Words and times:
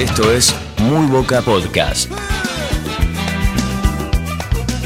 Esto 0.00 0.32
es 0.32 0.56
Muy 0.78 1.08
Boca 1.08 1.42
Podcast. 1.42 2.10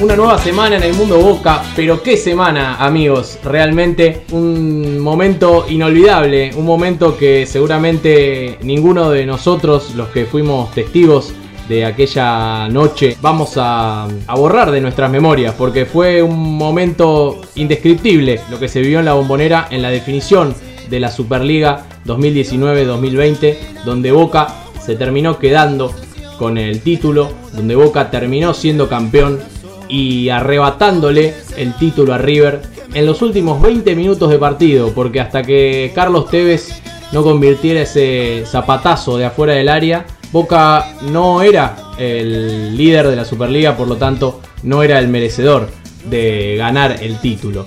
Una 0.02 0.16
nueva 0.16 0.38
semana 0.38 0.76
en 0.76 0.82
el 0.82 0.92
mundo 0.94 1.20
Boca, 1.20 1.62
pero 1.76 2.02
qué 2.02 2.16
semana 2.16 2.84
amigos, 2.84 3.38
realmente 3.44 4.22
un 4.32 4.98
momento 4.98 5.66
inolvidable, 5.68 6.50
un 6.56 6.64
momento 6.64 7.16
que 7.16 7.46
seguramente 7.46 8.58
ninguno 8.62 9.08
de 9.10 9.24
nosotros, 9.24 9.94
los 9.94 10.08
que 10.08 10.26
fuimos 10.26 10.72
testigos 10.72 11.32
de 11.68 11.84
aquella 11.84 12.68
noche, 12.68 13.16
vamos 13.22 13.52
a, 13.56 14.08
borrar 14.34 14.72
de 14.72 14.80
nuestras 14.80 15.12
memorias, 15.12 15.54
porque 15.56 15.86
fue 15.86 16.24
un 16.24 16.56
momento 16.58 17.40
indescriptible 17.54 18.40
lo 18.50 18.58
que 18.58 18.66
se 18.66 18.80
vivió 18.80 18.98
en 18.98 19.04
la 19.04 19.14
bombonera 19.14 19.68
en 19.70 19.80
la 19.80 19.90
definición 19.90 20.56
de 20.90 20.98
la 20.98 21.08
Superliga 21.08 21.86
2019-2020, 22.04 23.56
donde 23.84 24.10
Boca 24.10 24.63
se 24.84 24.96
terminó 24.96 25.38
quedando 25.38 25.94
con 26.38 26.58
el 26.58 26.80
título, 26.80 27.30
donde 27.52 27.76
Boca 27.76 28.10
terminó 28.10 28.54
siendo 28.54 28.88
campeón 28.88 29.40
y 29.88 30.28
arrebatándole 30.28 31.34
el 31.56 31.74
título 31.76 32.14
a 32.14 32.18
River 32.18 32.62
en 32.92 33.06
los 33.06 33.22
últimos 33.22 33.60
20 33.60 33.94
minutos 33.94 34.30
de 34.30 34.38
partido, 34.38 34.92
porque 34.92 35.20
hasta 35.20 35.42
que 35.42 35.92
Carlos 35.94 36.28
Tevez 36.28 36.82
no 37.12 37.22
convirtiera 37.22 37.82
ese 37.82 38.44
zapatazo 38.46 39.16
de 39.16 39.26
afuera 39.26 39.54
del 39.54 39.68
área, 39.68 40.04
Boca 40.32 40.94
no 41.02 41.42
era 41.42 41.76
el 41.98 42.76
líder 42.76 43.08
de 43.08 43.16
la 43.16 43.24
Superliga, 43.24 43.76
por 43.76 43.86
lo 43.86 43.96
tanto 43.96 44.40
no 44.64 44.82
era 44.82 44.98
el 44.98 45.08
merecedor 45.08 45.68
de 46.06 46.56
ganar 46.58 46.96
el 47.00 47.18
título. 47.20 47.66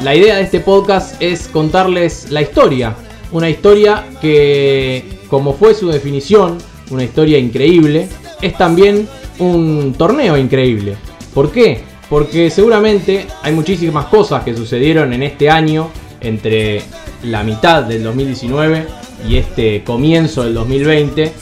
La 0.00 0.14
idea 0.14 0.36
de 0.36 0.42
este 0.42 0.60
podcast 0.60 1.16
es 1.22 1.48
contarles 1.48 2.30
la 2.30 2.42
historia, 2.42 2.94
una 3.32 3.48
historia 3.50 4.04
que, 4.20 5.04
como 5.28 5.54
fue 5.54 5.74
su 5.74 5.88
definición, 5.88 6.58
una 6.90 7.04
historia 7.04 7.38
increíble, 7.38 8.08
es 8.40 8.56
también 8.56 9.08
un 9.38 9.94
torneo 9.96 10.36
increíble. 10.36 10.96
¿Por 11.32 11.50
qué? 11.50 11.80
Porque 12.08 12.50
seguramente 12.50 13.26
hay 13.42 13.52
muchísimas 13.52 14.06
cosas 14.06 14.44
que 14.44 14.56
sucedieron 14.56 15.12
en 15.12 15.22
este 15.22 15.50
año 15.50 15.90
entre 16.20 16.82
la 17.24 17.42
mitad 17.42 17.82
del 17.82 18.02
2019 18.02 18.86
y 19.28 19.36
este 19.36 19.82
comienzo 19.84 20.44
del 20.44 20.54
2020 20.54 21.32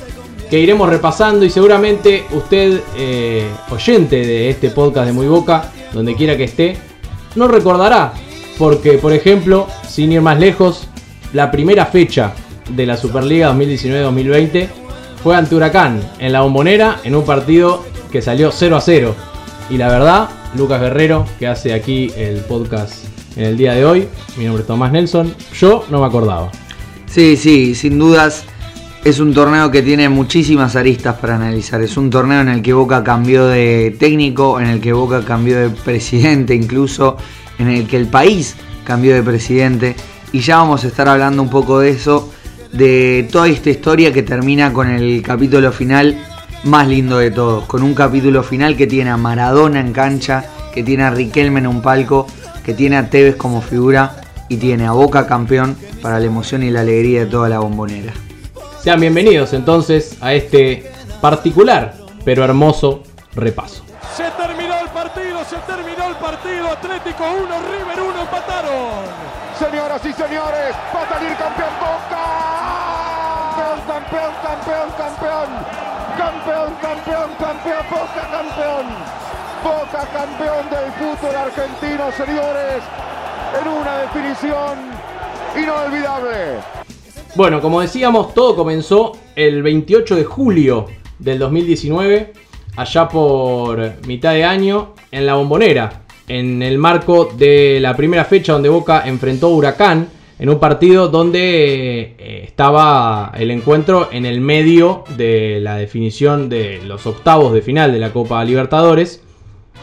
que 0.53 0.61
iremos 0.61 0.89
repasando 0.89 1.47
y 1.47 1.51
seguramente 1.51 2.25
usted, 2.31 2.83
eh, 2.99 3.49
oyente 3.71 4.17
de 4.17 4.51
este 4.51 4.69
podcast 4.69 5.07
de 5.07 5.13
Muy 5.13 5.27
Boca, 5.27 5.73
donde 5.95 6.15
quiera 6.15 6.37
que 6.37 6.45
esté, 6.45 6.77
no 7.37 7.49
recordará. 7.49 8.13
Porque, 8.59 8.99
por 8.99 9.15
ejemplo, 9.15 9.67
sin 9.89 10.13
ir 10.13 10.21
más 10.21 10.39
lejos, 10.39 10.89
la 11.33 11.51
primera 11.51 11.87
fecha 11.87 12.33
de 12.69 12.87
la 12.87 12.97
Superliga 12.97 13.53
2019-2020 13.55 14.69
fue 15.23 15.37
ante 15.37 15.55
Huracán 15.55 16.01
en 16.19 16.33
la 16.33 16.41
bombonera 16.43 17.01
en 17.05 17.15
un 17.15 17.25
partido 17.25 17.85
que 18.11 18.23
salió 18.23 18.51
0 18.51 18.77
a 18.77 18.81
0. 18.81 19.15
Y 19.71 19.77
la 19.77 19.89
verdad, 19.89 20.29
Lucas 20.57 20.81
Guerrero, 20.81 21.25
que 21.39 21.47
hace 21.47 21.73
aquí 21.73 22.11
el 22.17 22.39
podcast 22.41 23.05
en 23.37 23.45
el 23.45 23.57
día 23.57 23.73
de 23.75 23.85
hoy, 23.85 24.09
mi 24.37 24.45
nombre 24.45 24.63
es 24.63 24.67
Tomás 24.67 24.93
Nelson, 24.93 25.35
yo 25.55 25.85
no 25.91 26.01
me 26.01 26.07
acordaba. 26.07 26.51
Sí, 27.07 27.37
sí, 27.37 27.75
sin 27.75 27.99
dudas 27.99 28.45
es 29.05 29.19
un 29.19 29.35
torneo 29.35 29.71
que 29.71 29.83
tiene 29.83 30.09
muchísimas 30.09 30.77
aristas 30.77 31.17
para 31.17 31.37
analizar. 31.37 31.81
Es 31.83 31.97
un 31.97 32.11
torneo 32.11 32.41
en 32.41 32.49
el 32.49 32.63
que 32.63 32.73
Boca 32.73 33.03
cambió 33.03 33.47
de 33.47 33.97
técnico, 33.99 34.61
en 34.61 34.67
el 34.67 34.81
que 34.81 34.93
Boca 34.93 35.25
cambió 35.25 35.59
de 35.59 35.71
presidente 35.71 36.55
incluso, 36.55 37.17
en 37.59 37.69
el 37.69 37.87
que 37.87 37.97
el 37.97 38.07
país 38.07 38.57
cambió 38.85 39.15
de 39.15 39.23
presidente. 39.23 39.97
Y 40.33 40.41
ya 40.41 40.57
vamos 40.57 40.83
a 40.85 40.89
estar 40.89 41.09
hablando 41.09 41.43
un 41.43 41.51
poco 41.51 41.81
de 41.81 41.91
eso 41.91 42.33
de 42.73 43.29
toda 43.31 43.49
esta 43.49 43.69
historia 43.69 44.13
que 44.13 44.23
termina 44.23 44.73
con 44.73 44.89
el 44.89 45.23
capítulo 45.23 45.71
final 45.73 46.17
más 46.65 46.89
lindo 46.89 47.19
de 47.19 47.31
todos, 47.31 47.65
con 47.65 47.83
un 47.83 47.95
capítulo 47.95 48.43
final 48.43 48.77
que 48.77 48.87
tiene 48.87 49.11
a 49.11 49.19
Maradona 49.19 49.81
en 49.81 49.93
cancha, 49.93 50.45
que 50.73 50.83
tiene 50.83 51.03
a 51.03 51.11
Riquelme 51.11 51.61
en 51.61 51.67
un 51.67 51.83
palco, 51.83 52.27
que 52.65 52.73
tiene 52.73 52.97
a 52.97 53.11
Tevez 53.11 53.37
como 53.37 53.61
figura 53.61 54.23
y 54.49 54.57
tiene 54.57 54.87
a 54.87 54.93
Boca 54.93 55.27
campeón 55.27 55.77
para 56.01 56.19
la 56.19 56.27
emoción 56.27 56.63
y 56.63 56.71
la 56.71 56.81
alegría 56.81 57.21
de 57.21 57.27
toda 57.27 57.51
la 57.51 57.59
bombonera. 57.59 58.15
Sean 58.81 59.01
bienvenidos 59.01 59.53
entonces 59.53 60.17
a 60.21 60.33
este 60.33 60.91
particular 61.21 61.95
pero 62.25 62.45
hermoso 62.45 63.03
repaso. 63.35 63.85
Se 64.17 64.25
terminó 64.31 64.79
el 64.81 64.89
partido, 64.89 65.45
se 65.45 65.57
terminó 65.67 66.09
el 66.09 66.17
partido, 66.17 66.69
Atlético 66.69 67.25
1, 67.25 67.45
River 67.45 68.01
1, 68.11 68.21
empataron. 68.23 69.42
Señoras 69.63 70.03
y 70.05 70.13
señores, 70.13 70.75
va 70.93 71.03
a 71.03 71.09
salir 71.09 71.37
campeón 71.37 71.71
Boca. 71.79 72.25
Campeón, 73.87 74.33
campeón, 74.43 74.89
campeón, 74.99 75.51
campeón, 76.19 76.73
campeón, 76.83 77.31
campeón, 77.39 77.85
Boca 77.89 78.25
campeón, 78.33 78.87
Boca 79.63 80.03
campeón 80.13 80.69
del 80.69 80.91
fútbol 80.99 81.37
argentino, 81.37 82.11
señores, 82.11 82.83
en 83.61 83.69
una 83.69 83.99
definición 83.99 84.79
inolvidable. 85.57 86.59
Bueno, 87.37 87.61
como 87.61 87.83
decíamos, 87.83 88.35
todo 88.35 88.57
comenzó 88.57 89.13
el 89.37 89.63
28 89.63 90.17
de 90.17 90.25
julio 90.25 90.87
del 91.21 91.39
2019, 91.39 92.33
allá 92.77 93.09
por 93.09 94.05
mitad 94.09 94.33
de 94.33 94.45
año, 94.45 94.95
en 95.13 95.25
la 95.25 95.35
bombonera, 95.35 96.03
en 96.29 96.63
el 96.63 96.79
marco 96.79 97.33
de 97.37 97.79
la 97.81 97.97
primera 97.97 98.25
fecha 98.25 98.53
donde 98.53 98.69
Boca 98.69 99.03
enfrentó 99.07 99.47
a 99.47 99.51
Huracán 99.51 100.09
en 100.39 100.49
un 100.49 100.59
partido 100.59 101.09
donde 101.09 102.17
eh, 102.19 102.43
estaba 102.45 103.33
el 103.37 103.51
encuentro 103.51 104.09
en 104.11 104.27
el 104.27 104.41
medio 104.41 105.05
de 105.17 105.61
la 105.61 105.77
definición 105.77 106.49
de 106.49 106.81
los 106.85 107.07
octavos 107.07 107.53
de 107.53 107.63
final 107.63 107.93
de 107.93 108.01
la 108.01 108.13
Copa 108.13 108.45
Libertadores, 108.45 109.23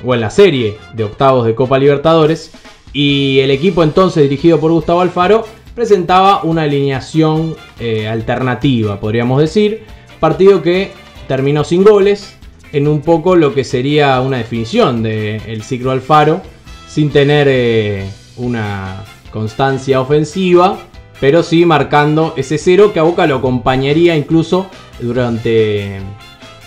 o 0.04 0.14
en 0.14 0.22
la 0.22 0.30
serie 0.30 0.76
de 0.94 1.04
octavos 1.04 1.46
de 1.46 1.56
Copa 1.56 1.78
Libertadores, 1.78 2.52
y 2.94 3.40
el 3.40 3.52
equipo 3.52 3.84
entonces 3.84 4.24
dirigido 4.24 4.60
por 4.60 4.72
Gustavo 4.72 5.02
Alfaro 5.02 5.46
presentaba 5.76 6.44
una 6.44 6.64
alineación 6.64 7.56
eh, 7.80 8.08
alternativa, 8.08 9.00
podríamos 9.00 9.40
decir, 9.40 9.84
partido 10.20 10.62
que 10.62 10.92
terminó 11.28 11.64
sin 11.64 11.84
goles, 11.84 12.39
en 12.72 12.88
un 12.88 13.02
poco 13.02 13.36
lo 13.36 13.54
que 13.54 13.64
sería 13.64 14.20
una 14.22 14.38
definición 14.38 15.04
del 15.04 15.64
ciclo 15.64 15.92
Alfaro, 15.92 16.42
sin 16.88 17.10
tener 17.12 17.48
eh, 17.50 18.10
una 18.38 19.04
constancia 19.32 20.02
ofensiva, 20.02 20.78
pero 21.20 21.44
sí 21.44 21.66
marcando 21.66 22.34
ese 22.38 22.58
cero 22.58 22.92
que 22.94 23.00
a 23.00 23.04
Boca 23.04 23.28
lo 23.28 23.38
acompañaría 23.38 24.16
incluso 24.16 24.68
durante 25.00 26.00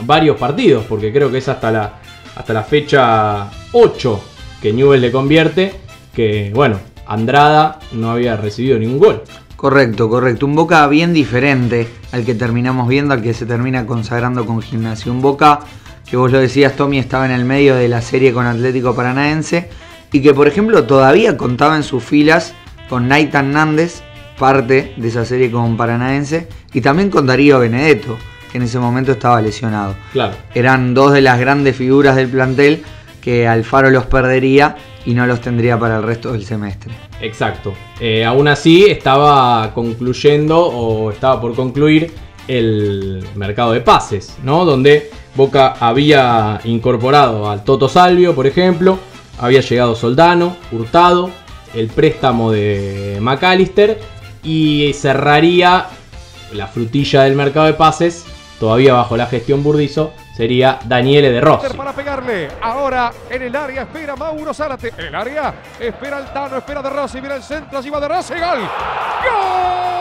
varios 0.00 0.36
partidos, 0.36 0.84
porque 0.88 1.12
creo 1.12 1.30
que 1.30 1.38
es 1.38 1.48
hasta 1.48 1.70
la, 1.70 2.00
hasta 2.36 2.52
la 2.52 2.62
fecha 2.62 3.50
8 3.72 4.22
que 4.60 4.72
Newell 4.72 5.00
le 5.00 5.10
convierte, 5.10 5.74
que 6.14 6.52
bueno, 6.54 6.78
Andrada 7.06 7.80
no 7.92 8.10
había 8.10 8.36
recibido 8.36 8.78
ningún 8.78 8.98
gol. 8.98 9.22
Correcto, 9.56 10.08
correcto. 10.08 10.46
Un 10.46 10.56
Boca 10.56 10.86
bien 10.88 11.12
diferente 11.12 11.88
al 12.10 12.24
que 12.24 12.34
terminamos 12.34 12.88
viendo, 12.88 13.14
al 13.14 13.22
que 13.22 13.34
se 13.34 13.46
termina 13.46 13.86
consagrando 13.86 14.44
con 14.44 14.60
Gimnasia. 14.60 15.12
Un 15.12 15.22
Boca 15.22 15.60
que 16.08 16.16
vos 16.16 16.30
lo 16.30 16.38
decías, 16.38 16.76
Tommy, 16.76 16.98
estaba 16.98 17.24
en 17.26 17.32
el 17.32 17.44
medio 17.44 17.74
de 17.74 17.88
la 17.88 18.02
serie 18.02 18.32
con 18.32 18.46
Atlético 18.46 18.94
Paranaense 18.94 19.68
y 20.12 20.20
que 20.20 20.34
por 20.34 20.46
ejemplo 20.46 20.84
todavía 20.84 21.36
contaba 21.36 21.76
en 21.76 21.82
sus 21.82 22.04
filas 22.04 22.54
con 22.88 23.08
Nathan 23.08 23.52
Nández, 23.52 24.02
parte 24.38 24.92
de 24.96 25.08
esa 25.08 25.24
serie 25.24 25.50
con 25.50 25.76
Paranaense, 25.76 26.48
y 26.72 26.80
también 26.80 27.10
con 27.10 27.26
Darío 27.26 27.58
Benedetto, 27.58 28.18
que 28.50 28.58
en 28.58 28.64
ese 28.64 28.78
momento 28.78 29.12
estaba 29.12 29.40
lesionado. 29.40 29.94
Claro. 30.12 30.34
Eran 30.54 30.92
dos 30.92 31.12
de 31.12 31.22
las 31.22 31.40
grandes 31.40 31.76
figuras 31.76 32.16
del 32.16 32.28
plantel 32.28 32.82
que 33.22 33.48
Alfaro 33.48 33.90
los 33.90 34.04
perdería 34.06 34.76
y 35.06 35.14
no 35.14 35.26
los 35.26 35.40
tendría 35.40 35.78
para 35.78 35.96
el 35.96 36.02
resto 36.02 36.32
del 36.32 36.44
semestre. 36.44 36.92
Exacto. 37.20 37.72
Eh, 38.00 38.24
aún 38.24 38.48
así 38.48 38.84
estaba 38.84 39.72
concluyendo 39.72 40.58
o 40.58 41.10
estaba 41.10 41.40
por 41.40 41.54
concluir 41.54 42.12
el 42.48 43.24
mercado 43.36 43.72
de 43.72 43.80
pases, 43.80 44.36
¿no? 44.42 44.64
Donde 44.64 45.10
Boca 45.34 45.74
había 45.80 46.60
incorporado 46.64 47.50
al 47.50 47.64
Toto 47.64 47.88
Salvio, 47.88 48.34
por 48.34 48.46
ejemplo, 48.46 48.98
había 49.40 49.60
llegado 49.60 49.94
Soldano, 49.94 50.56
Hurtado, 50.70 51.30
el 51.74 51.88
préstamo 51.88 52.50
de 52.50 53.18
McAllister 53.20 53.98
y 54.42 54.92
cerraría 54.94 55.86
la 56.52 56.66
frutilla 56.66 57.22
del 57.22 57.34
mercado 57.34 57.66
de 57.66 57.72
pases, 57.72 58.26
todavía 58.60 58.92
bajo 58.92 59.16
la 59.16 59.26
gestión 59.26 59.62
Burdizo, 59.62 60.12
sería 60.36 60.78
Daniele 60.84 61.30
de 61.30 61.40
Rossi. 61.40 61.76
Para 61.76 61.92
pegarle, 61.92 62.48
ahora 62.60 63.10
en 63.30 63.42
el 63.42 63.56
área 63.56 63.82
espera 63.82 64.14
Mauro 64.16 64.52
Zárate, 64.52 64.92
el 64.98 65.14
área 65.14 65.54
espera 65.80 66.18
el 66.18 66.26
Tano, 66.26 66.58
espera 66.58 66.82
de 66.82 66.90
Rossi, 66.90 67.20
viene 67.20 67.36
el 67.36 67.42
centro, 67.42 67.78
allí 67.78 67.88
va 67.88 68.00
de 68.00 68.08
Rossi, 68.08 68.34
gol. 68.34 68.60
¡Gol! 68.60 69.91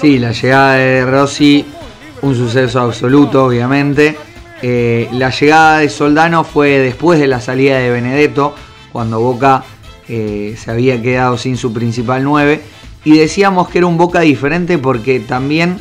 Sí, 0.00 0.18
la 0.18 0.32
llegada 0.32 0.76
de 0.76 1.04
Rossi, 1.04 1.62
un 2.22 2.34
suceso 2.34 2.80
absoluto, 2.80 3.44
obviamente. 3.44 4.16
Eh, 4.62 5.06
la 5.12 5.28
llegada 5.28 5.80
de 5.80 5.90
Soldano 5.90 6.42
fue 6.42 6.78
después 6.78 7.20
de 7.20 7.26
la 7.26 7.38
salida 7.38 7.76
de 7.76 7.90
Benedetto, 7.90 8.54
cuando 8.92 9.20
Boca 9.20 9.62
eh, 10.08 10.56
se 10.58 10.70
había 10.70 11.02
quedado 11.02 11.36
sin 11.36 11.58
su 11.58 11.74
principal 11.74 12.24
9. 12.24 12.62
Y 13.04 13.18
decíamos 13.18 13.68
que 13.68 13.76
era 13.76 13.88
un 13.88 13.98
Boca 13.98 14.20
diferente 14.20 14.78
porque 14.78 15.20
también, 15.20 15.76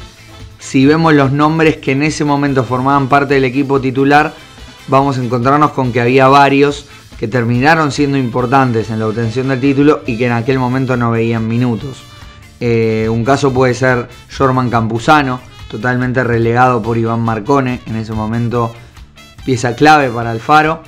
si 0.59 0.85
vemos 0.85 1.13
los 1.13 1.31
nombres 1.31 1.77
que 1.77 1.93
en 1.93 2.03
ese 2.03 2.25
momento 2.25 2.65
formaban 2.65 3.07
parte 3.07 3.35
del 3.35 3.45
equipo 3.45 3.79
titular, 3.79 4.33
vamos 4.89 5.17
a 5.17 5.23
encontrarnos 5.23 5.71
con 5.71 5.93
que 5.93 6.01
había 6.01 6.27
varios 6.27 6.87
que 7.17 7.29
terminaron 7.29 7.93
siendo 7.93 8.17
importantes 8.17 8.89
en 8.89 8.99
la 8.99 9.07
obtención 9.07 9.47
del 9.47 9.61
título 9.61 10.01
y 10.05 10.17
que 10.17 10.25
en 10.25 10.33
aquel 10.33 10.59
momento 10.59 10.97
no 10.97 11.09
veían 11.09 11.47
minutos. 11.47 12.08
Eh, 12.59 13.07
un 13.09 13.23
caso 13.23 13.53
puede 13.53 13.73
ser 13.73 14.07
Jorman 14.37 14.69
Campuzano, 14.69 15.39
totalmente 15.69 16.23
relegado 16.23 16.81
por 16.81 16.97
Iván 16.97 17.21
Marcone, 17.21 17.81
en 17.85 17.95
ese 17.95 18.13
momento 18.13 18.73
pieza 19.45 19.75
clave 19.75 20.09
para 20.09 20.31
Alfaro. 20.31 20.83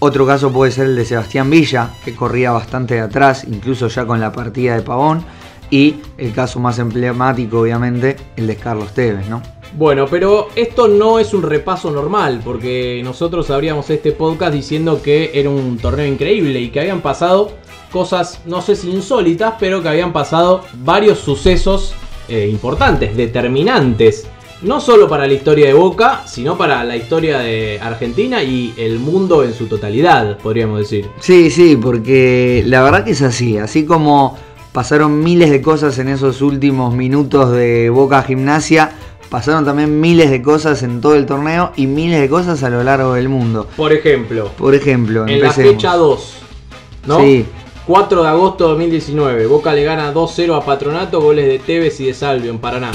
Otro 0.00 0.26
caso 0.26 0.52
puede 0.52 0.70
ser 0.70 0.86
el 0.86 0.96
de 0.96 1.04
Sebastián 1.04 1.48
Villa, 1.48 1.90
que 2.04 2.14
corría 2.14 2.50
bastante 2.50 2.94
de 2.94 3.00
atrás, 3.00 3.44
incluso 3.44 3.88
ya 3.88 4.04
con 4.04 4.20
la 4.20 4.32
partida 4.32 4.74
de 4.76 4.82
Pavón. 4.82 5.24
Y 5.70 5.96
el 6.18 6.32
caso 6.32 6.60
más 6.60 6.78
emblemático, 6.78 7.60
obviamente, 7.60 8.16
el 8.36 8.46
de 8.46 8.56
Carlos 8.56 8.92
Tevez, 8.92 9.28
¿no? 9.28 9.42
Bueno, 9.76 10.06
pero 10.08 10.48
esto 10.54 10.86
no 10.86 11.18
es 11.18 11.34
un 11.34 11.42
repaso 11.42 11.90
normal, 11.90 12.42
porque 12.44 13.00
nosotros 13.02 13.50
abríamos 13.50 13.88
este 13.90 14.12
podcast 14.12 14.52
diciendo 14.52 15.00
que 15.02 15.32
era 15.34 15.48
un 15.50 15.78
torneo 15.78 16.06
increíble 16.06 16.60
y 16.60 16.68
que 16.68 16.80
habían 16.80 17.00
pasado 17.00 17.52
cosas, 17.94 18.40
no 18.44 18.60
sé 18.60 18.74
si 18.74 18.90
insólitas, 18.90 19.54
pero 19.60 19.80
que 19.80 19.88
habían 19.88 20.12
pasado 20.12 20.62
varios 20.82 21.20
sucesos 21.20 21.94
eh, 22.28 22.48
importantes, 22.50 23.16
determinantes, 23.16 24.26
no 24.62 24.80
solo 24.80 25.08
para 25.08 25.28
la 25.28 25.32
historia 25.32 25.68
de 25.68 25.74
Boca, 25.74 26.22
sino 26.26 26.58
para 26.58 26.82
la 26.82 26.96
historia 26.96 27.38
de 27.38 27.78
Argentina 27.80 28.42
y 28.42 28.74
el 28.76 28.98
mundo 28.98 29.44
en 29.44 29.54
su 29.54 29.66
totalidad, 29.66 30.38
podríamos 30.38 30.80
decir. 30.80 31.08
Sí, 31.20 31.50
sí, 31.50 31.78
porque 31.80 32.64
la 32.66 32.82
verdad 32.82 33.04
que 33.04 33.12
es 33.12 33.22
así, 33.22 33.58
así 33.58 33.84
como 33.84 34.36
pasaron 34.72 35.22
miles 35.22 35.50
de 35.50 35.62
cosas 35.62 35.96
en 36.00 36.08
esos 36.08 36.42
últimos 36.42 36.92
minutos 36.92 37.52
de 37.52 37.90
Boca 37.90 38.24
Gimnasia, 38.24 38.90
pasaron 39.30 39.64
también 39.64 40.00
miles 40.00 40.32
de 40.32 40.42
cosas 40.42 40.82
en 40.82 41.00
todo 41.00 41.14
el 41.14 41.26
torneo 41.26 41.70
y 41.76 41.86
miles 41.86 42.20
de 42.20 42.28
cosas 42.28 42.60
a 42.64 42.70
lo 42.70 42.82
largo 42.82 43.14
del 43.14 43.28
mundo. 43.28 43.68
Por 43.76 43.92
ejemplo, 43.92 44.50
Por 44.58 44.74
ejemplo, 44.74 45.28
en 45.28 45.40
la 45.40 45.52
fecha 45.52 45.94
2, 45.94 46.36
¿no? 47.06 47.20
Sí, 47.20 47.46
4 47.86 48.22
de 48.22 48.28
agosto 48.28 48.64
de 48.64 48.70
2019, 48.70 49.46
Boca 49.46 49.74
le 49.74 49.84
gana 49.84 50.10
2-0 50.14 50.56
a 50.56 50.64
Patronato, 50.64 51.20
goles 51.20 51.46
de 51.46 51.58
Tevez 51.58 52.00
y 52.00 52.06
de 52.06 52.14
Salvio 52.14 52.50
en 52.50 52.58
Paraná. 52.58 52.90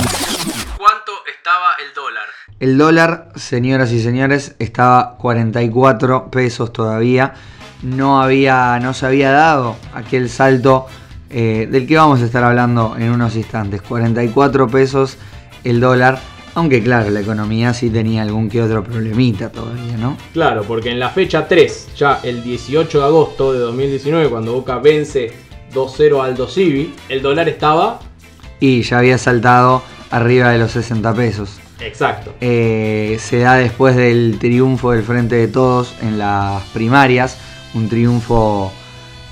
¿Cuánto 0.78 1.12
estaba 1.32 1.74
el 1.88 1.94
dólar? 1.94 2.26
El 2.60 2.78
dólar, 2.80 3.30
señoras 3.36 3.92
y 3.92 4.02
señores, 4.02 4.56
estaba 4.58 5.16
44 5.18 6.32
pesos 6.32 6.74
todavía. 6.74 7.36
No, 7.84 8.20
había, 8.20 8.80
no 8.80 8.96
se 8.96 9.06
había 9.06 9.32
dado 9.32 9.76
aquel 9.94 10.28
salto 10.28 10.88
eh, 11.30 11.68
del 11.70 11.86
que 11.86 11.96
vamos 11.96 12.22
a 12.22 12.26
estar 12.26 12.44
hablando 12.44 12.96
en 12.98 13.12
unos 13.12 13.36
instantes. 13.36 13.84
44 13.84 14.68
pesos 14.70 15.18
el 15.64 15.80
dólar. 15.80 16.20
Aunque 16.60 16.84
claro, 16.84 17.10
la 17.10 17.22
economía 17.22 17.74
sí 17.74 17.90
tenía 17.90 18.22
algún 18.22 18.50
que 18.50 18.62
otro 18.62 18.84
problemita 18.84 19.50
todavía, 19.50 19.96
¿no? 19.96 20.18
Claro, 20.34 20.64
porque 20.64 20.92
en 20.92 21.00
la 21.00 21.10
fecha 21.10 21.48
3, 21.48 21.92
ya 21.96 22.20
el 22.22 22.44
18 22.44 23.00
de 23.00 23.06
agosto 23.06 23.54
de 23.54 23.60
2019, 23.60 24.30
cuando 24.30 24.52
Boca 24.52 24.78
vence 24.80 25.32
2-0 25.74 26.22
al 26.22 26.50
Civi, 26.50 26.94
el 27.08 27.22
dólar 27.22 27.48
estaba 27.48 28.02
Y 28.60 28.82
ya 28.82 28.98
había 29.00 29.18
saltado 29.18 29.84
arriba 30.12 30.52
de 30.52 30.58
los 30.58 30.72
60 30.72 31.14
pesos. 31.14 31.62
exacto. 31.80 32.34
Eh, 32.42 33.16
se 33.22 33.40
da 33.40 33.56
después 33.56 33.96
del 33.96 34.36
triunfo 34.38 34.92
del 34.92 35.04
Frente 35.04 35.36
de 35.36 35.48
Todos 35.48 35.96
en 36.02 36.20
las 36.20 36.62
primarias, 36.74 37.38
un 37.74 37.88
triunfo 37.88 38.74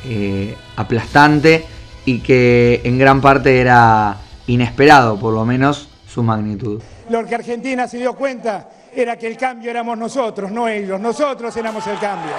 eh, 0.06 0.56
aplastante 0.78 1.66
y 2.06 2.20
que 2.20 2.80
en 2.86 2.98
gran 2.98 3.20
parte 3.20 3.60
era 3.60 4.16
inesperado, 4.48 5.20
por 5.20 5.34
lo 5.34 5.44
menos 5.44 5.90
su 6.08 6.24
magnitud. 6.24 6.82
Lo 7.10 7.26
que 7.26 7.36
Argentina 7.36 7.88
se 7.88 7.98
dio 7.98 8.14
cuenta 8.14 8.70
era 8.94 9.18
que 9.18 9.28
el 9.28 9.38
cambio 9.38 9.72
éramos 9.72 9.98
nosotros, 9.98 10.52
no 10.52 10.68
ellos. 10.68 11.00
Nosotros 11.00 11.56
éramos 11.56 11.86
el 11.88 11.98
cambio. 12.00 12.34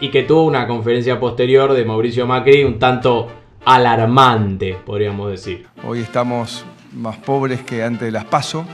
Y 0.00 0.10
que 0.10 0.24
tuvo 0.24 0.44
una 0.44 0.66
conferencia 0.66 1.18
posterior 1.18 1.72
de 1.72 1.84
Mauricio 1.84 2.26
Macri 2.26 2.64
un 2.64 2.78
tanto 2.78 3.28
alarmante, 3.64 4.76
podríamos 4.84 5.30
decir. 5.30 5.66
Hoy 5.86 6.00
estamos 6.00 6.64
más 6.92 7.16
pobres 7.16 7.62
que 7.62 7.82
antes 7.82 8.02
de 8.02 8.12
las 8.12 8.24
PASO. 8.24 8.66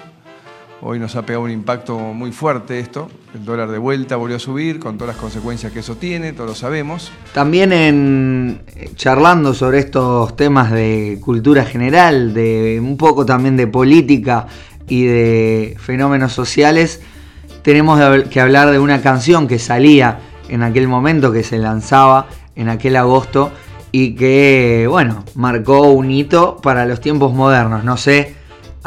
Hoy 0.81 1.01
nos 1.01 1.17
ha 1.17 1.23
pegado 1.23 1.45
un 1.45 1.51
impacto 1.51 1.99
muy 1.99 2.31
fuerte 2.31 2.79
esto. 2.79 3.11
El 3.35 3.45
dólar 3.45 3.69
de 3.69 3.79
vuelta 3.79 4.15
volvió 4.15 4.37
a 4.37 4.39
subir 4.39 4.79
con 4.79 4.97
todas 4.97 5.17
las 5.17 5.21
consecuencias 5.21 5.73
que 5.73 5.81
eso 5.81 5.97
tiene, 5.97 6.33
todos 6.33 6.51
lo 6.51 6.55
sabemos. 6.55 7.11
También 7.35 7.73
en 7.73 8.61
eh, 8.77 8.93
charlando 8.95 9.55
sobre 9.55 9.81
estos 9.81 10.37
temas 10.37 10.71
de 10.71 11.19
cultura 11.21 11.65
general, 11.65 12.33
de 12.33 12.79
un 12.81 12.97
poco 12.97 13.27
también 13.27 13.57
de 13.57 13.67
política 13.67 14.47
y 14.87 15.05
de 15.05 15.77
fenómenos 15.81 16.33
sociales, 16.33 17.01
tenemos 17.63 18.01
que 18.31 18.41
hablar 18.41 18.71
de 18.71 18.79
una 18.79 19.03
canción 19.03 19.49
que 19.49 19.59
salía 19.59 20.21
en 20.49 20.63
aquel 20.63 20.87
momento, 20.87 21.33
que 21.33 21.43
se 21.43 21.59
lanzaba 21.59 22.29
en 22.55 22.69
aquel 22.69 22.95
agosto 22.95 23.51
y 23.91 24.15
que, 24.15 24.87
bueno, 24.89 25.25
marcó 25.35 25.89
un 25.89 26.13
hito 26.13 26.59
para 26.63 26.87
los 26.87 27.01
tiempos 27.01 27.35
modernos. 27.35 27.83
No 27.83 27.97
sé 27.97 28.38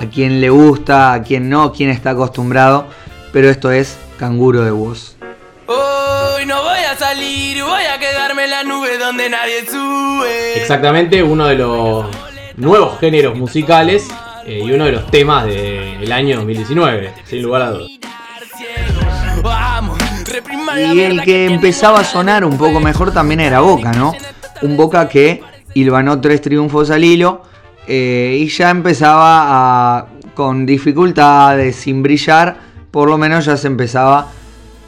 a 0.01 0.09
quién 0.09 0.41
le 0.41 0.49
gusta, 0.49 1.13
a 1.13 1.21
quién 1.21 1.47
no, 1.47 1.71
quién 1.71 1.91
está 1.91 2.11
acostumbrado, 2.11 2.87
pero 3.31 3.49
esto 3.49 3.71
es 3.71 3.97
Canguro 4.17 4.63
de 4.63 4.71
Voz. 4.71 5.15
Hoy 5.67 6.45
no 6.47 6.63
voy 6.63 6.79
a 6.79 6.97
salir, 6.97 7.63
voy 7.63 7.83
a 7.83 7.99
quedarme 7.99 8.45
en 8.45 8.49
la 8.49 8.63
nube 8.63 8.97
donde 8.97 9.29
nadie 9.29 9.63
sube. 9.69 10.59
Exactamente, 10.59 11.21
uno 11.21 11.45
de 11.45 11.55
los 11.55 12.07
nuevos 12.57 12.99
géneros 12.99 13.37
musicales 13.37 14.07
eh, 14.45 14.63
y 14.65 14.71
uno 14.71 14.85
de 14.85 14.93
los 14.93 15.11
temas 15.11 15.45
del 15.45 16.11
año 16.11 16.37
2019, 16.37 17.13
sin 17.25 17.43
lugar 17.43 17.61
a 17.61 17.71
dudas. 17.71 17.91
Y 20.93 20.99
el 21.01 21.21
que 21.21 21.45
empezaba 21.45 21.99
a 21.99 22.03
sonar 22.03 22.43
un 22.43 22.57
poco 22.57 22.79
mejor 22.79 23.13
también 23.13 23.39
era 23.39 23.59
Boca, 23.59 23.91
¿no? 23.91 24.13
Un 24.63 24.75
Boca 24.75 25.07
que 25.07 25.43
hilvanó 25.75 26.19
tres 26.19 26.41
triunfos 26.41 26.89
al 26.89 27.03
hilo 27.03 27.50
eh, 27.93 28.37
y 28.39 28.47
ya 28.47 28.69
empezaba 28.69 29.97
a, 29.99 30.05
con 30.33 30.65
dificultades, 30.65 31.75
sin 31.75 32.01
brillar, 32.01 32.55
por 32.89 33.09
lo 33.09 33.17
menos 33.17 33.43
ya 33.45 33.57
se 33.57 33.67
empezaba 33.67 34.31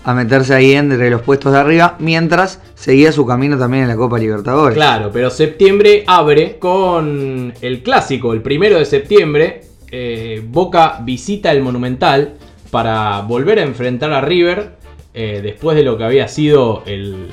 a 0.05 0.13
meterse 0.13 0.53
ahí 0.53 0.71
entre 0.71 1.09
los 1.09 1.21
puestos 1.21 1.51
de 1.51 1.59
arriba, 1.59 1.95
mientras 1.99 2.61
seguía 2.75 3.11
su 3.11 3.25
camino 3.25 3.57
también 3.57 3.83
en 3.83 3.89
la 3.89 3.97
Copa 3.97 4.17
Libertadores. 4.19 4.75
Claro, 4.75 5.09
pero 5.11 5.29
septiembre 5.29 6.03
abre 6.07 6.57
con 6.59 7.53
el 7.61 7.83
clásico, 7.83 8.31
el 8.31 8.41
primero 8.41 8.77
de 8.79 8.85
septiembre. 8.85 9.61
eh, 9.95 10.41
Boca 10.45 10.99
visita 11.03 11.51
el 11.51 11.61
Monumental 11.61 12.35
para 12.71 13.21
volver 13.21 13.59
a 13.59 13.63
enfrentar 13.63 14.11
a 14.13 14.21
River 14.21 14.77
eh, 15.13 15.41
después 15.43 15.75
de 15.77 15.83
lo 15.83 15.97
que 15.97 16.03
había 16.05 16.27
sido 16.27 16.83
el- 16.85 17.27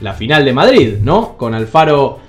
la 0.00 0.14
final 0.14 0.44
de 0.44 0.52
Madrid, 0.52 0.94
¿no? 1.02 1.36
Con 1.36 1.54
Alfaro 1.54 2.20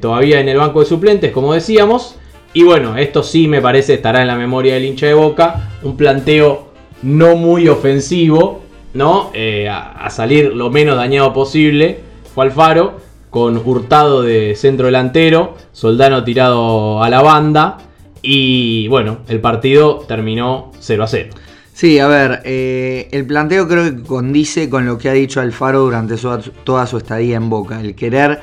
todavía 0.00 0.40
en 0.40 0.48
el 0.48 0.58
banco 0.58 0.80
de 0.80 0.86
suplentes, 0.86 1.32
como 1.32 1.54
decíamos. 1.54 2.16
Y 2.54 2.62
bueno, 2.62 2.96
esto 2.96 3.24
sí 3.24 3.48
me 3.48 3.60
parece 3.60 3.94
estará 3.94 4.22
en 4.22 4.28
la 4.28 4.36
memoria 4.36 4.74
del 4.74 4.84
hincha 4.84 5.06
de 5.06 5.14
Boca. 5.14 5.70
Un 5.82 5.96
planteo 5.96 6.68
no 7.02 7.34
muy 7.34 7.68
ofensivo, 7.68 8.62
¿no? 8.94 9.32
Eh, 9.34 9.68
a, 9.68 10.08
salir 10.10 10.54
lo 10.54 10.70
menos 10.70 10.96
dañado 10.96 11.32
posible. 11.32 11.98
Fue 12.32 12.44
Alfaro 12.44 13.00
con 13.28 13.56
Hurtado 13.56 14.22
de 14.22 14.54
centro 14.54 14.86
delantero, 14.86 15.56
Soldano 15.72 16.22
tirado 16.22 17.02
a 17.02 17.10
la 17.10 17.22
banda. 17.22 17.78
Y 18.22 18.86
bueno, 18.86 19.18
el 19.26 19.40
partido 19.40 20.04
terminó 20.06 20.70
0 20.78 21.02
a 21.02 21.06
0. 21.08 21.34
Sí, 21.72 21.98
a 21.98 22.06
ver, 22.06 22.40
eh, 22.44 23.08
el 23.10 23.26
planteo 23.26 23.66
creo 23.66 23.82
que 23.82 24.02
condice 24.04 24.70
con 24.70 24.86
lo 24.86 24.96
que 24.96 25.08
ha 25.08 25.12
dicho 25.12 25.40
Alfaro 25.40 25.80
durante 25.80 26.14
toda 26.62 26.86
su 26.86 26.98
estadía 26.98 27.36
en 27.36 27.50
Boca, 27.50 27.80
el 27.80 27.96
querer 27.96 28.38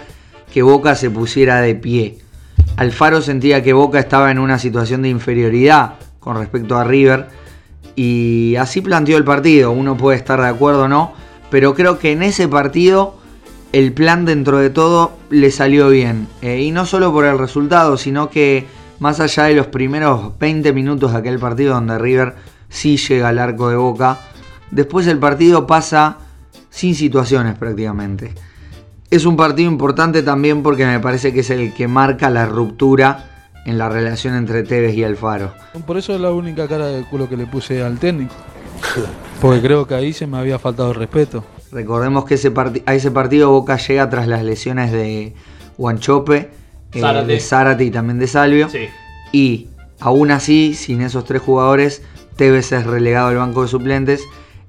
que 0.53 0.61
Boca 0.61 0.95
se 0.95 1.09
pusiera 1.09 1.61
de 1.61 1.75
pie. 1.75 2.17
Alfaro 2.77 3.21
sentía 3.21 3.63
que 3.63 3.73
Boca 3.73 3.99
estaba 3.99 4.31
en 4.31 4.39
una 4.39 4.57
situación 4.57 5.01
de 5.01 5.09
inferioridad 5.09 5.95
con 6.19 6.37
respecto 6.37 6.77
a 6.77 6.83
River 6.83 7.27
y 7.95 8.55
así 8.57 8.81
planteó 8.81 9.17
el 9.17 9.23
partido, 9.23 9.71
uno 9.71 9.97
puede 9.97 10.17
estar 10.17 10.39
de 10.41 10.47
acuerdo 10.47 10.83
o 10.83 10.87
no, 10.87 11.13
pero 11.49 11.75
creo 11.75 11.99
que 11.99 12.11
en 12.11 12.23
ese 12.23 12.47
partido 12.47 13.15
el 13.73 13.93
plan 13.93 14.25
dentro 14.25 14.57
de 14.57 14.69
todo 14.69 15.13
le 15.29 15.51
salió 15.51 15.89
bien. 15.89 16.27
Eh, 16.41 16.61
y 16.61 16.71
no 16.71 16.85
solo 16.85 17.11
por 17.11 17.25
el 17.25 17.37
resultado, 17.37 17.97
sino 17.97 18.29
que 18.29 18.65
más 18.99 19.19
allá 19.19 19.45
de 19.45 19.55
los 19.55 19.67
primeros 19.67 20.37
20 20.39 20.73
minutos 20.73 21.11
de 21.11 21.19
aquel 21.19 21.39
partido 21.39 21.73
donde 21.73 21.97
River 21.97 22.35
sí 22.69 22.97
llega 22.97 23.29
al 23.29 23.39
arco 23.39 23.69
de 23.69 23.75
boca, 23.75 24.19
después 24.71 25.07
el 25.07 25.19
partido 25.19 25.67
pasa 25.67 26.17
sin 26.69 26.95
situaciones 26.95 27.57
prácticamente. 27.57 28.33
Es 29.11 29.25
un 29.25 29.35
partido 29.35 29.69
importante 29.69 30.23
también 30.23 30.63
porque 30.63 30.85
me 30.85 31.01
parece 31.01 31.33
que 31.33 31.41
es 31.41 31.49
el 31.49 31.73
que 31.73 31.89
marca 31.89 32.29
la 32.29 32.45
ruptura 32.45 33.51
en 33.65 33.77
la 33.77 33.89
relación 33.89 34.35
entre 34.35 34.63
Tevez 34.63 34.95
y 34.95 35.03
Alfaro. 35.03 35.53
Por 35.85 35.97
eso 35.97 36.15
es 36.15 36.21
la 36.21 36.31
única 36.31 36.65
cara 36.65 36.87
de 36.87 37.03
culo 37.03 37.27
que 37.27 37.35
le 37.35 37.45
puse 37.45 37.83
al 37.83 37.99
técnico. 37.99 38.33
Porque 39.41 39.61
creo 39.61 39.85
que 39.85 39.95
ahí 39.95 40.13
se 40.13 40.27
me 40.27 40.37
había 40.37 40.57
faltado 40.59 40.91
el 40.91 40.95
respeto. 40.95 41.43
Recordemos 41.73 42.23
que 42.23 42.35
ese 42.35 42.53
a 42.85 42.95
ese 42.95 43.11
partido 43.11 43.49
Boca 43.49 43.75
llega 43.75 44.09
tras 44.09 44.29
las 44.29 44.43
lesiones 44.43 44.93
de 44.93 45.33
Guanchope, 45.77 46.49
eh, 46.93 47.23
de 47.27 47.39
Zárate 47.41 47.83
y 47.83 47.91
también 47.91 48.17
de 48.17 48.27
Salvio. 48.27 48.69
Y 49.33 49.67
aún 49.99 50.31
así, 50.31 50.73
sin 50.73 51.01
esos 51.01 51.25
tres 51.25 51.41
jugadores, 51.41 52.01
Tevez 52.37 52.71
es 52.71 52.85
relegado 52.85 53.27
al 53.27 53.35
banco 53.35 53.63
de 53.63 53.67
suplentes 53.67 54.23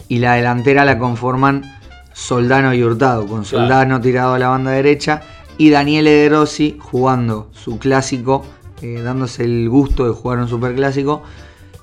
y 0.08 0.18
la 0.18 0.34
delantera 0.34 0.84
la 0.84 0.99
conforman 0.99 1.62
Soldano 2.12 2.75
y 2.75 2.83
Hurtado, 2.83 3.26
con 3.26 3.45
Soldano 3.45 4.00
tirado 4.00 4.35
a 4.35 4.38
la 4.38 4.49
banda 4.49 4.73
derecha 4.73 5.23
y 5.59 5.71
Daniele 5.71 6.11
De 6.11 6.28
Rossi 6.28 6.76
jugando 6.81 7.49
su 7.52 7.78
clásico, 7.78 8.45
eh, 8.83 9.00
dándose 9.02 9.45
el 9.45 9.69
gusto 9.69 10.07
de 10.07 10.12
jugar 10.12 10.38
un 10.38 10.49
superclásico, 10.49 11.23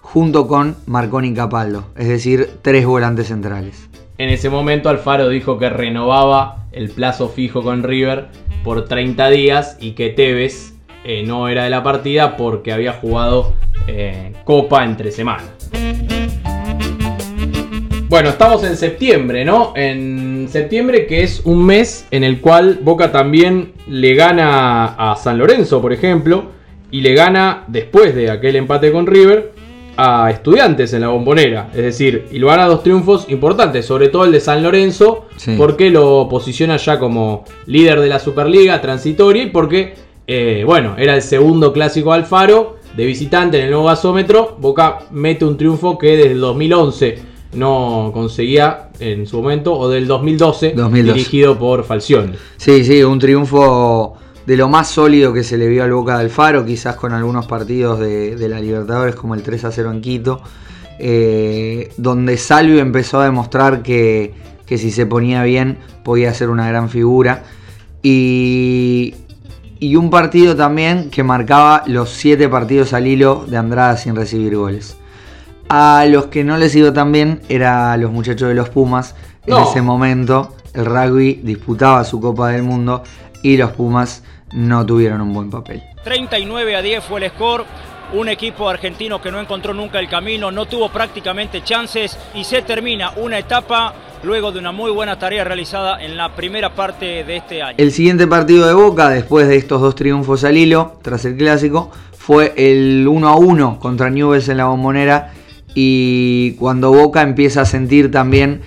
junto 0.01 0.47
con 0.47 0.75
Marconi 0.85 1.33
Capaldo, 1.33 1.85
es 1.95 2.07
decir, 2.07 2.49
tres 2.61 2.85
volantes 2.85 3.27
centrales. 3.27 3.89
En 4.17 4.29
ese 4.29 4.49
momento 4.49 4.89
Alfaro 4.89 5.29
dijo 5.29 5.57
que 5.57 5.69
renovaba 5.69 6.65
el 6.71 6.89
plazo 6.89 7.29
fijo 7.29 7.63
con 7.63 7.83
River 7.83 8.27
por 8.63 8.85
30 8.85 9.29
días 9.29 9.77
y 9.79 9.91
que 9.91 10.09
Tevez 10.09 10.73
eh, 11.05 11.23
no 11.25 11.47
era 11.47 11.63
de 11.63 11.69
la 11.69 11.83
partida 11.83 12.35
porque 12.35 12.73
había 12.73 12.93
jugado 12.93 13.53
eh, 13.87 14.33
Copa 14.43 14.83
entre 14.83 15.11
semanas. 15.11 15.45
Bueno, 18.09 18.29
estamos 18.29 18.63
en 18.63 18.75
septiembre, 18.75 19.45
¿no? 19.45 19.71
En 19.75 20.47
septiembre 20.49 21.05
que 21.05 21.21
es 21.21 21.43
un 21.45 21.63
mes 21.63 22.07
en 22.09 22.23
el 22.23 22.41
cual 22.41 22.79
Boca 22.81 23.11
también 23.11 23.73
le 23.87 24.15
gana 24.15 24.85
a 24.97 25.15
San 25.15 25.37
Lorenzo, 25.37 25.79
por 25.79 25.93
ejemplo, 25.93 26.45
y 26.89 27.01
le 27.01 27.13
gana 27.13 27.65
después 27.67 28.15
de 28.15 28.31
aquel 28.31 28.55
empate 28.55 28.91
con 28.91 29.05
River 29.05 29.53
a 29.95 30.31
estudiantes 30.31 30.91
en 30.93 31.01
la 31.01 31.09
bombonera. 31.09 31.69
Es 31.71 31.83
decir, 31.83 32.25
y 32.31 32.39
lo 32.39 32.47
gana 32.47 32.65
dos 32.65 32.81
triunfos 32.81 33.29
importantes, 33.29 33.85
sobre 33.85 34.07
todo 34.07 34.25
el 34.25 34.31
de 34.31 34.39
San 34.39 34.63
Lorenzo, 34.63 35.27
porque 35.55 35.91
lo 35.91 36.27
posiciona 36.27 36.77
ya 36.77 36.97
como 36.97 37.43
líder 37.67 37.99
de 37.99 38.09
la 38.09 38.17
Superliga 38.17 38.81
transitoria 38.81 39.43
y 39.43 39.51
porque, 39.51 39.93
eh, 40.25 40.63
bueno, 40.65 40.95
era 40.97 41.13
el 41.13 41.21
segundo 41.21 41.71
clásico 41.73 42.11
Alfaro 42.11 42.77
de 42.97 43.05
visitante 43.05 43.59
en 43.59 43.65
el 43.65 43.69
nuevo 43.69 43.85
gasómetro. 43.85 44.57
Boca 44.59 44.97
mete 45.11 45.45
un 45.45 45.57
triunfo 45.57 45.99
que 45.99 46.17
desde 46.17 46.31
el 46.31 46.39
2011 46.39 47.28
no 47.53 48.11
conseguía 48.13 48.89
en 48.99 49.25
su 49.25 49.37
momento, 49.41 49.73
o 49.77 49.89
del 49.89 50.07
2012, 50.07 50.75
dirigido 50.93 51.57
por 51.57 51.83
Falcioni. 51.83 52.33
Sí, 52.57 52.83
sí, 52.83 53.03
un 53.03 53.19
triunfo 53.19 54.17
de 54.45 54.57
lo 54.57 54.67
más 54.67 54.89
sólido 54.89 55.33
que 55.33 55.43
se 55.43 55.57
le 55.57 55.67
vio 55.67 55.83
al 55.83 55.91
Boca 55.91 56.17
del 56.19 56.29
Faro, 56.29 56.65
quizás 56.65 56.95
con 56.95 57.13
algunos 57.13 57.45
partidos 57.45 57.99
de, 57.99 58.47
la 58.49 58.59
Libertadores 58.59 59.15
como 59.15 59.35
el 59.35 59.43
3 59.43 59.65
a 59.65 59.71
0 59.71 59.91
en 59.91 60.01
Quito, 60.01 60.41
eh, 60.99 61.91
donde 61.97 62.37
Salvio 62.37 62.79
empezó 62.79 63.19
a 63.19 63.25
demostrar 63.25 63.83
que, 63.83 64.33
que 64.65 64.77
si 64.77 64.91
se 64.91 65.05
ponía 65.05 65.43
bien 65.43 65.77
podía 66.03 66.33
ser 66.33 66.49
una 66.49 66.67
gran 66.67 66.89
figura. 66.89 67.43
Y, 68.01 69.15
y 69.79 69.95
un 69.95 70.09
partido 70.09 70.55
también 70.55 71.09
que 71.09 71.23
marcaba 71.23 71.83
los 71.87 72.09
siete 72.09 72.49
partidos 72.49 72.93
al 72.93 73.07
hilo 73.07 73.45
de 73.47 73.57
Andrada 73.57 73.97
sin 73.97 74.15
recibir 74.15 74.55
goles. 74.55 74.97
A 75.71 76.03
los 76.07 76.25
que 76.25 76.43
no 76.43 76.57
les 76.57 76.75
iba 76.75 76.91
tan 76.91 77.11
bien 77.11 77.41
era 77.47 77.95
los 77.95 78.11
muchachos 78.11 78.49
de 78.49 78.55
los 78.55 78.69
Pumas. 78.69 79.15
En 79.45 79.55
ese 79.55 79.83
momento 79.83 80.55
el 80.73 80.83
rugby 80.83 81.41
disputaba 81.43 82.03
su 82.03 82.19
Copa 82.19 82.49
del 82.49 82.63
Mundo 82.63 83.03
y 83.43 83.55
los 83.55 83.71
Pumas 83.73 84.23
no 84.51 84.83
tuvieron 84.83 85.21
un 85.21 85.31
buen 85.31 85.51
papel. 85.51 85.83
39 86.03 86.75
a 86.75 86.81
10 86.81 87.03
fue 87.03 87.23
el 87.23 87.29
score. 87.29 87.65
Un 88.13 88.29
equipo 88.29 88.67
argentino 88.67 89.21
que 89.21 89.31
no 89.31 89.39
encontró 89.39 89.71
nunca 89.71 89.99
el 89.99 90.09
camino, 90.09 90.49
no 90.49 90.65
tuvo 90.65 90.89
prácticamente 90.89 91.63
chances 91.63 92.17
y 92.33 92.43
se 92.43 92.63
termina 92.63 93.11
una 93.17 93.37
etapa 93.37 93.93
luego 94.23 94.51
de 94.51 94.57
una 94.57 94.71
muy 94.71 94.89
buena 94.89 95.19
tarea 95.19 95.43
realizada 95.43 96.03
en 96.03 96.17
la 96.17 96.33
primera 96.35 96.73
parte 96.73 97.23
de 97.23 97.35
este 97.35 97.61
año. 97.61 97.75
El 97.77 97.91
siguiente 97.91 98.25
partido 98.25 98.65
de 98.65 98.73
Boca, 98.73 99.09
después 99.09 99.47
de 99.47 99.57
estos 99.57 99.79
dos 99.81 99.93
triunfos 99.93 100.43
al 100.43 100.57
hilo, 100.57 100.97
tras 101.03 101.23
el 101.25 101.37
clásico, 101.37 101.91
fue 102.17 102.55
el 102.57 103.07
1 103.07 103.27
a 103.27 103.35
1 103.35 103.79
contra 103.79 104.09
Newell's 104.09 104.49
en 104.49 104.57
la 104.57 104.65
bombonera 104.65 105.33
y 105.75 106.51
cuando 106.53 106.91
Boca 106.91 107.21
empieza 107.21 107.61
a 107.61 107.65
sentir 107.65 108.11
también 108.11 108.61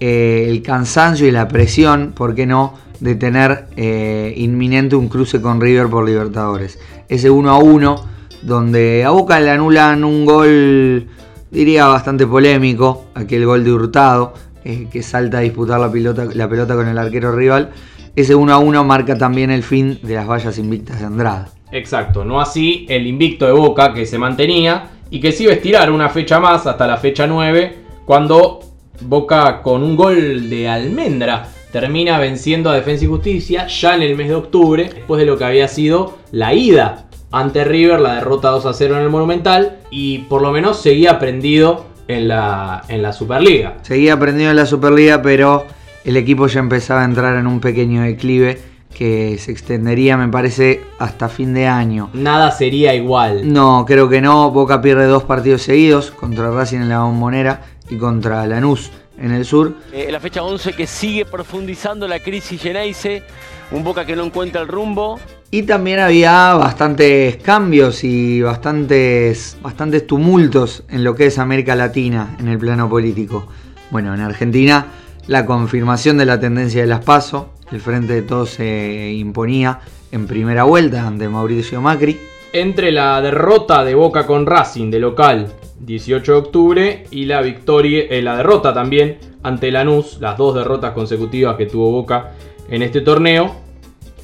eh, 0.00 0.46
el 0.48 0.62
cansancio 0.62 1.26
y 1.26 1.30
la 1.30 1.48
presión, 1.48 2.12
¿por 2.14 2.34
qué 2.34 2.46
no?, 2.46 2.74
de 3.00 3.14
tener 3.14 3.66
eh, 3.76 4.34
inminente 4.36 4.94
un 4.94 5.08
cruce 5.08 5.40
con 5.40 5.60
River 5.60 5.88
por 5.88 6.06
Libertadores. 6.06 6.78
Ese 7.08 7.30
1 7.30 7.50
a 7.50 7.58
1, 7.58 8.04
donde 8.42 9.04
a 9.04 9.10
Boca 9.10 9.40
le 9.40 9.50
anulan 9.50 10.04
un 10.04 10.26
gol, 10.26 11.06
diría 11.50 11.86
bastante 11.86 12.26
polémico, 12.26 13.06
aquel 13.14 13.46
gol 13.46 13.64
de 13.64 13.72
Hurtado, 13.72 14.34
eh, 14.64 14.86
que 14.92 15.02
salta 15.02 15.38
a 15.38 15.40
disputar 15.40 15.80
la 15.80 15.90
pelota, 15.90 16.26
la 16.34 16.48
pelota 16.48 16.74
con 16.74 16.88
el 16.88 16.98
arquero 16.98 17.32
rival. 17.32 17.70
Ese 18.16 18.34
1 18.34 18.52
a 18.52 18.58
1 18.58 18.84
marca 18.84 19.16
también 19.16 19.50
el 19.50 19.62
fin 19.62 19.98
de 20.02 20.14
las 20.14 20.28
vallas 20.28 20.58
invictas 20.58 21.00
de 21.00 21.06
Andrada. 21.06 21.48
Exacto, 21.72 22.24
no 22.24 22.40
así 22.40 22.84
el 22.88 23.06
invicto 23.06 23.46
de 23.46 23.52
Boca 23.52 23.94
que 23.94 24.04
se 24.04 24.18
mantenía 24.18 24.90
y 25.10 25.20
que 25.20 25.32
se 25.32 25.44
iba 25.44 25.52
a 25.52 25.56
estirar 25.56 25.90
una 25.90 26.08
fecha 26.08 26.40
más 26.40 26.66
hasta 26.66 26.86
la 26.86 26.96
fecha 26.96 27.26
9, 27.26 27.76
cuando 28.04 28.60
Boca 29.02 29.62
con 29.62 29.82
un 29.82 29.96
gol 29.96 30.50
de 30.50 30.68
almendra 30.68 31.48
termina 31.72 32.18
venciendo 32.18 32.68
a 32.70 32.74
Defensa 32.74 33.04
y 33.04 33.08
Justicia 33.08 33.66
ya 33.66 33.94
en 33.94 34.02
el 34.02 34.16
mes 34.16 34.28
de 34.28 34.34
octubre, 34.34 34.90
después 34.92 35.18
de 35.18 35.26
lo 35.26 35.38
que 35.38 35.44
había 35.44 35.68
sido 35.68 36.18
la 36.32 36.52
ida 36.52 37.06
ante 37.32 37.64
River, 37.64 38.00
la 38.00 38.16
derrota 38.16 38.50
2 38.50 38.66
a 38.66 38.72
0 38.72 38.96
en 38.96 39.02
el 39.02 39.08
Monumental, 39.08 39.78
y 39.90 40.18
por 40.18 40.42
lo 40.42 40.50
menos 40.52 40.82
seguía 40.82 41.18
prendido 41.18 41.86
en 42.08 42.28
la, 42.28 42.82
en 42.88 43.02
la 43.02 43.12
Superliga. 43.12 43.78
Seguía 43.82 44.18
prendido 44.18 44.50
en 44.50 44.56
la 44.56 44.66
Superliga, 44.66 45.22
pero 45.22 45.64
el 46.04 46.16
equipo 46.16 46.46
ya 46.48 46.60
empezaba 46.60 47.02
a 47.02 47.04
entrar 47.04 47.36
en 47.36 47.46
un 47.46 47.60
pequeño 47.60 48.02
declive 48.02 48.69
que 49.00 49.38
se 49.38 49.50
extendería, 49.50 50.18
me 50.18 50.28
parece, 50.28 50.82
hasta 50.98 51.30
fin 51.30 51.54
de 51.54 51.66
año. 51.66 52.10
Nada 52.12 52.50
sería 52.50 52.94
igual. 52.94 53.50
No, 53.50 53.86
creo 53.86 54.10
que 54.10 54.20
no. 54.20 54.50
Boca 54.50 54.82
pierde 54.82 55.06
dos 55.06 55.24
partidos 55.24 55.62
seguidos 55.62 56.10
contra 56.10 56.50
Racing 56.50 56.80
en 56.80 56.90
la 56.90 57.00
Bombonera 57.00 57.62
y 57.88 57.96
contra 57.96 58.46
Lanús 58.46 58.90
en 59.16 59.32
el 59.32 59.46
sur. 59.46 59.74
En 59.90 60.10
eh, 60.10 60.12
la 60.12 60.20
fecha 60.20 60.42
11 60.42 60.74
que 60.74 60.86
sigue 60.86 61.24
profundizando 61.24 62.06
la 62.06 62.20
crisis 62.20 62.60
Geneise, 62.60 63.22
un 63.70 63.82
Boca 63.84 64.04
que 64.04 64.14
no 64.14 64.22
encuentra 64.22 64.60
el 64.60 64.68
rumbo. 64.68 65.18
Y 65.50 65.62
también 65.62 66.00
había 66.00 66.52
bastantes 66.52 67.38
cambios 67.38 68.04
y 68.04 68.42
bastantes, 68.42 69.56
bastantes 69.62 70.06
tumultos 70.06 70.82
en 70.90 71.04
lo 71.04 71.14
que 71.14 71.24
es 71.24 71.38
América 71.38 71.74
Latina 71.74 72.36
en 72.38 72.48
el 72.48 72.58
plano 72.58 72.86
político. 72.90 73.48
Bueno, 73.90 74.12
en 74.12 74.20
Argentina 74.20 74.88
la 75.26 75.46
confirmación 75.46 76.18
de 76.18 76.26
la 76.26 76.40
tendencia 76.40 76.80
de 76.80 76.86
las 76.86 77.04
PASO, 77.04 77.54
el 77.72 77.80
Frente 77.80 78.14
de 78.14 78.22
Todos 78.22 78.50
se 78.50 79.12
imponía 79.12 79.80
en 80.10 80.26
primera 80.26 80.64
vuelta 80.64 81.06
ante 81.06 81.28
Mauricio 81.28 81.80
Macri. 81.80 82.18
Entre 82.52 82.90
la 82.90 83.22
derrota 83.22 83.84
de 83.84 83.94
Boca 83.94 84.26
con 84.26 84.44
Racing 84.44 84.90
de 84.90 84.98
local 84.98 85.52
18 85.80 86.32
de 86.32 86.38
octubre 86.38 87.04
y 87.10 87.26
la 87.26 87.42
victoria, 87.42 88.06
eh, 88.10 88.22
la 88.22 88.36
derrota 88.36 88.72
también 88.74 89.18
ante 89.42 89.70
Lanús, 89.70 90.18
las 90.20 90.36
dos 90.36 90.54
derrotas 90.54 90.92
consecutivas 90.92 91.56
que 91.56 91.64
tuvo 91.66 91.90
Boca 91.90 92.32
en 92.68 92.82
este 92.82 93.00
torneo, 93.00 93.56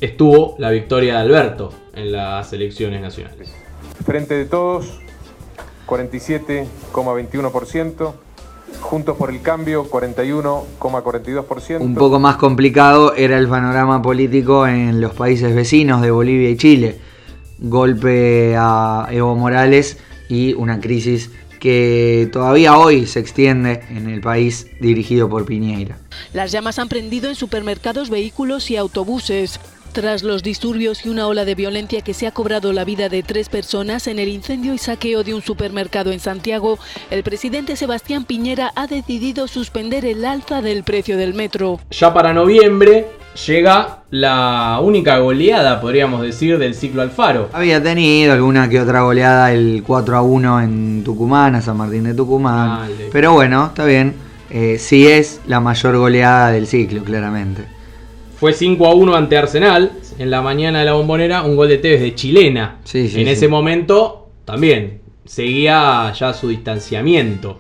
estuvo 0.01 0.55
la 0.59 0.71
victoria 0.71 1.15
de 1.15 1.21
Alberto 1.21 1.73
en 1.95 2.13
las 2.13 2.53
elecciones 2.53 3.01
nacionales. 3.01 3.55
Frente 4.05 4.35
de 4.35 4.45
Todos, 4.45 5.01
47,21%. 5.87 8.26
Juntos 8.81 9.17
por 9.17 9.31
el 9.31 9.41
Cambio, 9.43 9.89
41,42%. 9.89 11.81
Un 11.81 11.95
poco 11.95 12.19
más 12.19 12.37
complicado 12.37 13.15
era 13.15 13.39
el 13.39 13.49
panorama 13.49 14.03
político 14.03 14.67
en 14.67 15.01
los 15.01 15.15
países 15.15 15.55
vecinos 15.55 16.03
de 16.03 16.11
Bolivia 16.11 16.51
y 16.51 16.57
Chile. 16.57 16.99
Golpe 17.59 18.55
a 18.57 19.09
Evo 19.11 19.35
Morales 19.35 19.99
y 20.29 20.53
una 20.55 20.81
crisis 20.81 21.31
que 21.59 22.29
todavía 22.33 22.77
hoy 22.79 23.07
se 23.07 23.21
extiende 23.21 23.83
en 23.91 24.09
el 24.09 24.21
país 24.21 24.67
dirigido 24.81 25.29
por 25.29 25.47
Piñeira. 25.47 25.99
Las 26.33 26.53
llamas 26.53 26.79
han 26.79 26.89
prendido 26.89 27.29
en 27.29 27.35
supermercados, 27.35 28.11
vehículos 28.11 28.71
y 28.71 28.77
autobuses. 28.77 29.59
Tras 29.97 30.23
los 30.23 30.43
disturbios 30.43 31.07
y 31.07 31.09
una 31.09 31.27
ola 31.27 31.47
de 31.47 31.55
violencia 31.55 32.03
que 32.03 32.13
se 32.13 32.27
ha 32.27 32.31
cobrado 32.31 32.75
la 32.75 32.85
vida 32.85 33.09
de 33.09 33.23
tres 33.23 33.49
personas 33.49 34.07
en 34.09 34.19
el 34.19 34.29
incendio 34.29 34.75
y 34.75 34.79
saqueo 34.79 35.25
de 35.25 35.33
un 35.33 35.41
supermercado 35.41 36.13
en 36.13 36.21
Santiago, 36.21 36.79
el 37.11 37.23
presidente 37.23 37.77
Sebastián 37.77 38.27
Piñera 38.27 38.73
ha 38.77 38.89
decidido 38.89 39.49
suspender 39.49 40.05
el 40.05 40.27
alza 40.27 40.61
del 40.61 40.85
precio 40.85 41.17
del 41.17 41.33
metro. 41.33 41.81
Ya 41.93 42.13
para 42.13 42.35
noviembre 42.35 43.07
llega 43.47 44.03
la 44.11 44.81
única 44.83 45.17
goleada, 45.17 45.81
podríamos 45.81 46.21
decir, 46.21 46.59
del 46.59 46.75
ciclo 46.75 47.01
Alfaro. 47.01 47.49
Había 47.55 47.83
tenido 47.83 48.35
alguna 48.35 48.69
que 48.69 48.79
otra 48.79 49.01
goleada 49.01 49.55
el 49.55 49.83
4 49.83 50.15
a 50.15 50.21
1 50.21 50.61
en 50.61 51.05
Tucumán, 51.05 51.55
a 51.55 51.63
San 51.63 51.79
Martín 51.79 52.05
de 52.05 52.13
Tucumán. 52.13 52.87
Pero 53.11 53.33
bueno, 53.33 53.69
está 53.69 53.87
bien. 53.87 54.15
Eh, 54.51 54.77
sí 54.79 55.07
es 55.07 55.41
la 55.47 55.61
mayor 55.61 55.97
goleada 55.97 56.51
del 56.51 56.67
ciclo, 56.67 57.03
claramente. 57.03 57.76
Fue 58.39 58.53
5 58.53 58.87
a 58.87 58.95
1 58.95 59.15
ante 59.17 59.37
Arsenal. 59.37 59.93
En 60.19 60.31
la 60.31 60.43
mañana 60.43 60.81
de 60.81 60.85
la 60.87 60.93
bombonera, 60.95 61.43
un 61.43 61.57
gol 61.57 61.69
de 61.69 61.79
Tevez 61.79 62.01
de 62.01 62.15
chilena. 62.15 62.79
Sí, 62.85 63.09
sí, 63.09 63.21
en 63.21 63.27
sí. 63.27 63.33
ese 63.33 63.49
momento 63.49 64.29
también 64.45 65.01
seguía 65.25 66.13
ya 66.13 66.33
su 66.33 66.49
distanciamiento 66.49 67.59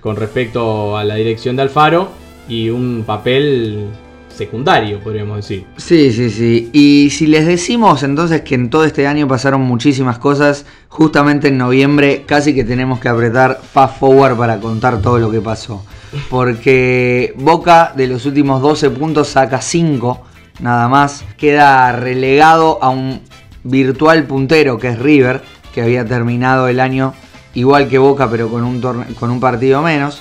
con 0.00 0.16
respecto 0.16 0.96
a 0.96 1.04
la 1.04 1.14
dirección 1.14 1.56
de 1.56 1.62
Alfaro 1.62 2.08
y 2.48 2.68
un 2.70 3.04
papel 3.06 3.88
secundario, 4.34 5.00
podríamos 5.00 5.36
decir. 5.36 5.64
Sí, 5.76 6.12
sí, 6.12 6.30
sí. 6.30 6.70
Y 6.72 7.10
si 7.10 7.26
les 7.26 7.46
decimos 7.46 8.02
entonces 8.02 8.42
que 8.42 8.54
en 8.54 8.68
todo 8.68 8.84
este 8.84 9.06
año 9.06 9.28
pasaron 9.28 9.62
muchísimas 9.62 10.18
cosas, 10.18 10.66
justamente 10.88 11.48
en 11.48 11.58
noviembre 11.58 12.24
casi 12.26 12.54
que 12.54 12.64
tenemos 12.64 13.00
que 13.00 13.08
apretar 13.08 13.60
fast 13.62 13.98
forward 13.98 14.36
para 14.36 14.58
contar 14.58 15.00
todo 15.00 15.18
lo 15.18 15.30
que 15.30 15.40
pasó. 15.40 15.84
Porque 16.30 17.32
Boca 17.36 17.92
de 17.96 18.06
los 18.06 18.26
últimos 18.26 18.60
12 18.62 18.90
puntos 18.90 19.28
saca 19.28 19.60
5 19.60 20.22
nada 20.60 20.88
más. 20.88 21.24
Queda 21.36 21.92
relegado 21.92 22.78
a 22.82 22.90
un 22.90 23.20
virtual 23.62 24.24
puntero 24.24 24.78
que 24.78 24.88
es 24.88 24.98
River, 24.98 25.42
que 25.72 25.82
había 25.82 26.04
terminado 26.04 26.68
el 26.68 26.80
año 26.80 27.14
igual 27.54 27.88
que 27.88 27.98
Boca 27.98 28.28
pero 28.30 28.48
con 28.48 28.64
un, 28.64 28.80
con 29.18 29.30
un 29.30 29.40
partido 29.40 29.80
menos. 29.82 30.20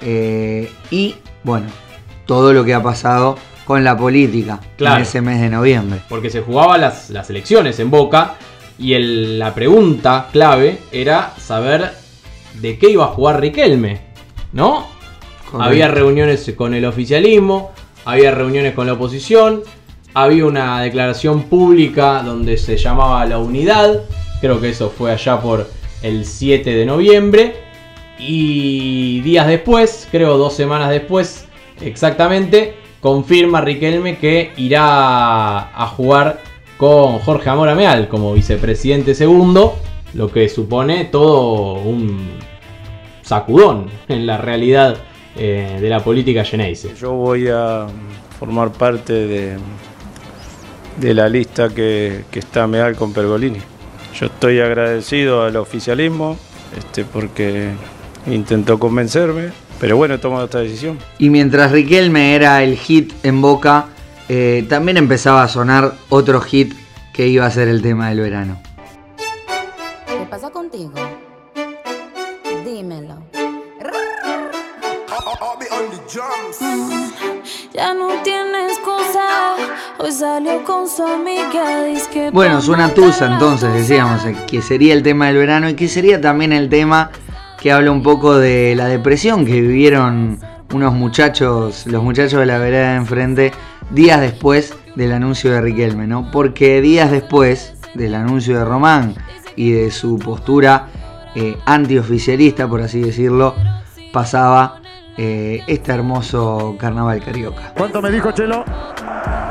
Eh, 0.00 0.70
y 0.90 1.16
bueno, 1.42 1.66
todo 2.26 2.52
lo 2.52 2.64
que 2.64 2.74
ha 2.74 2.82
pasado 2.82 3.36
con 3.64 3.82
la 3.82 3.96
política 3.96 4.60
Claro. 4.76 4.96
en 4.96 5.02
ese 5.02 5.20
mes 5.20 5.40
de 5.40 5.48
noviembre. 5.48 6.00
Porque 6.08 6.30
se 6.30 6.42
jugaban 6.42 6.80
las, 6.80 7.10
las 7.10 7.28
elecciones 7.30 7.80
en 7.80 7.90
Boca 7.90 8.34
y 8.78 8.92
el- 8.92 9.38
la 9.38 9.54
pregunta 9.54 10.28
clave 10.32 10.78
era 10.92 11.32
saber 11.38 11.92
de 12.60 12.78
qué 12.78 12.90
iba 12.90 13.04
a 13.04 13.08
jugar 13.08 13.40
Riquelme, 13.40 14.00
¿no? 14.52 14.86
Había 15.52 15.88
reuniones 15.88 16.52
con 16.56 16.74
el 16.74 16.84
oficialismo, 16.84 17.72
había 18.04 18.30
reuniones 18.30 18.74
con 18.74 18.86
la 18.86 18.94
oposición, 18.94 19.62
había 20.14 20.44
una 20.46 20.80
declaración 20.80 21.44
pública 21.44 22.22
donde 22.22 22.56
se 22.56 22.76
llamaba 22.76 23.24
la 23.26 23.38
unidad, 23.38 24.02
creo 24.40 24.60
que 24.60 24.70
eso 24.70 24.90
fue 24.90 25.12
allá 25.12 25.40
por 25.40 25.68
el 26.02 26.24
7 26.24 26.74
de 26.74 26.86
noviembre, 26.86 27.54
y 28.18 29.20
días 29.20 29.46
después, 29.46 30.08
creo 30.10 30.38
dos 30.38 30.54
semanas 30.54 30.90
después 30.90 31.46
exactamente, 31.80 32.74
confirma 33.00 33.60
Riquelme 33.60 34.18
que 34.18 34.52
irá 34.56 35.70
a 35.70 35.86
jugar 35.88 36.40
con 36.76 37.18
Jorge 37.18 37.50
Amor 37.50 37.68
Ameal 37.68 38.08
como 38.08 38.34
vicepresidente 38.34 39.14
segundo, 39.14 39.76
lo 40.14 40.30
que 40.30 40.48
supone 40.48 41.04
todo 41.04 41.74
un 41.74 42.26
sacudón 43.22 43.90
en 44.08 44.26
la 44.26 44.38
realidad 44.38 44.96
eh, 45.36 45.78
de 45.80 45.88
la 45.88 46.02
política 46.02 46.44
geneise. 46.44 46.94
Yo 46.94 47.12
voy 47.12 47.48
a 47.48 47.86
formar 48.38 48.72
parte 48.72 49.12
de, 49.12 49.56
de 51.00 51.14
la 51.14 51.28
lista 51.28 51.68
que, 51.68 52.24
que 52.30 52.38
está 52.38 52.66
Meal 52.66 52.96
con 52.96 53.12
Pergolini. 53.12 53.60
Yo 54.18 54.26
estoy 54.26 54.60
agradecido 54.60 55.44
al 55.44 55.56
oficialismo 55.56 56.38
este, 56.76 57.04
porque 57.04 57.70
intentó 58.26 58.78
convencerme, 58.78 59.50
pero 59.78 59.96
bueno, 59.96 60.14
he 60.14 60.18
tomado 60.18 60.46
esta 60.46 60.60
decisión. 60.60 60.98
Y 61.18 61.30
mientras 61.30 61.70
Riquelme 61.70 62.34
era 62.34 62.62
el 62.62 62.76
hit 62.76 63.12
en 63.22 63.42
Boca, 63.42 63.86
eh, 64.28 64.64
también 64.68 64.96
empezaba 64.96 65.42
a 65.42 65.48
sonar 65.48 65.94
otro 66.08 66.40
hit 66.40 66.74
que 67.12 67.28
iba 67.28 67.46
a 67.46 67.50
ser 67.50 67.68
el 67.68 67.82
tema 67.82 68.08
del 68.08 68.20
verano. 68.20 68.60
¿Qué 70.06 70.26
pasa 70.28 70.50
contigo? 70.50 70.92
Ya 76.08 77.92
no 77.92 78.08
tienes 78.22 78.78
cosa, 78.84 79.56
hoy 79.98 80.12
salió 80.12 80.62
con 80.62 80.88
su 80.88 81.02
amiga, 81.04 81.84
que 82.12 82.30
Bueno, 82.30 82.60
suena 82.60 82.94
Tusa 82.94 83.26
entonces, 83.32 83.72
decíamos, 83.72 84.24
eh, 84.24 84.36
que 84.46 84.62
sería 84.62 84.94
el 84.94 85.02
tema 85.02 85.26
del 85.26 85.38
verano 85.38 85.68
y 85.68 85.74
que 85.74 85.88
sería 85.88 86.20
también 86.20 86.52
el 86.52 86.68
tema 86.68 87.10
que 87.60 87.72
habla 87.72 87.90
un 87.90 88.04
poco 88.04 88.38
de 88.38 88.76
la 88.76 88.86
depresión 88.86 89.44
que 89.44 89.60
vivieron 89.60 90.38
unos 90.72 90.94
muchachos, 90.94 91.86
los 91.86 92.04
muchachos 92.04 92.38
de 92.38 92.46
la 92.46 92.58
vereda 92.58 92.90
de 92.90 92.96
enfrente, 92.96 93.52
días 93.90 94.20
después 94.20 94.74
del 94.94 95.12
anuncio 95.12 95.50
de 95.50 95.60
Riquelme, 95.60 96.06
¿no? 96.06 96.30
Porque 96.30 96.80
días 96.82 97.10
después 97.10 97.74
del 97.94 98.14
anuncio 98.14 98.56
de 98.56 98.64
Román 98.64 99.16
y 99.56 99.72
de 99.72 99.90
su 99.90 100.20
postura 100.20 100.88
eh, 101.34 101.56
antioficialista, 101.64 102.68
por 102.68 102.80
así 102.80 103.00
decirlo, 103.00 103.56
pasaba 104.12 104.82
eh, 105.16 105.62
este 105.66 105.92
hermoso 105.92 106.76
carnaval 106.78 107.22
carioca. 107.22 107.72
¿Cuánto 107.76 108.02
me 108.02 108.10
dijo 108.10 108.32
Chelo? 108.32 108.64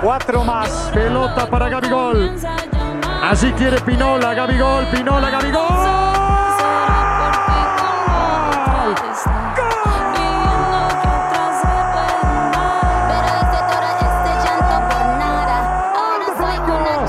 Cuatro 0.01 0.43
más. 0.43 0.91
Pelota 0.93 1.49
para 1.49 1.69
Gabigol. 1.69 2.36
Así 3.23 3.51
quiere 3.54 3.82
Pinola, 3.82 4.34
Gabigol, 4.34 4.86
Pinola, 4.88 5.30
Gabigol. 5.30 5.65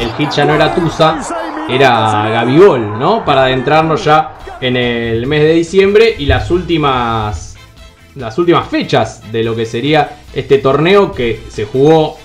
El 0.00 0.12
hit 0.12 0.30
ya 0.30 0.44
no 0.44 0.54
era 0.54 0.74
Tusa, 0.74 1.18
era 1.68 2.28
Gabigol, 2.30 2.98
¿no? 2.98 3.24
Para 3.24 3.44
adentrarnos 3.44 4.04
ya 4.04 4.32
en 4.60 4.76
el 4.76 5.26
mes 5.26 5.42
de 5.42 5.52
diciembre 5.52 6.14
y 6.18 6.26
las 6.26 6.50
últimas 6.50 7.45
las 8.16 8.38
últimas 8.38 8.68
fechas 8.68 9.30
de 9.30 9.44
lo 9.44 9.54
que 9.54 9.66
sería 9.66 10.18
este 10.34 10.58
torneo 10.58 11.12
que 11.12 11.40
se 11.48 11.64
jugó 11.64 12.18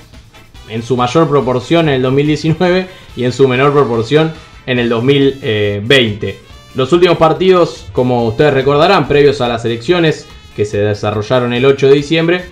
en 0.69 0.83
su 0.83 0.95
mayor 0.95 1.29
proporción 1.29 1.89
en 1.89 1.95
el 1.95 2.01
2019 2.01 2.87
y 3.15 3.25
en 3.25 3.33
su 3.33 3.47
menor 3.47 3.73
proporción 3.73 4.31
en 4.65 4.79
el 4.79 4.89
2020. 4.89 6.39
Los 6.75 6.93
últimos 6.93 7.17
partidos, 7.17 7.87
como 7.91 8.25
ustedes 8.25 8.53
recordarán, 8.53 9.07
previos 9.07 9.41
a 9.41 9.49
las 9.49 9.65
elecciones 9.65 10.27
que 10.55 10.65
se 10.65 10.77
desarrollaron 10.79 11.53
el 11.53 11.65
8 11.65 11.87
de 11.87 11.93
diciembre, 11.93 12.45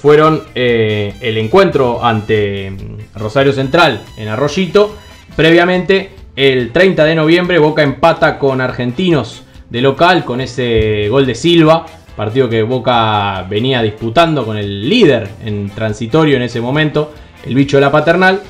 fueron 0.00 0.42
eh, 0.54 1.14
el 1.20 1.38
encuentro 1.38 2.04
ante 2.04 2.70
mm, 2.70 3.18
Rosario 3.18 3.52
Central 3.52 4.02
en 4.18 4.28
Arroyito. 4.28 4.94
Previamente, 5.36 6.10
el 6.36 6.72
30 6.72 7.04
de 7.04 7.14
noviembre, 7.14 7.58
Boca 7.58 7.82
empata 7.82 8.38
con 8.38 8.60
Argentinos 8.60 9.44
de 9.70 9.80
local 9.80 10.24
con 10.24 10.42
ese 10.42 11.08
gol 11.08 11.24
de 11.24 11.34
Silva. 11.34 11.86
Partido 12.16 12.48
que 12.48 12.62
Boca 12.62 13.44
venía 13.48 13.82
disputando 13.82 14.44
con 14.44 14.56
el 14.56 14.88
líder 14.88 15.28
en 15.44 15.70
transitorio 15.70 16.36
en 16.36 16.42
ese 16.42 16.60
momento, 16.60 17.12
el 17.44 17.54
bicho 17.54 17.78
de 17.78 17.80
la 17.80 17.90
paternal. 17.90 18.42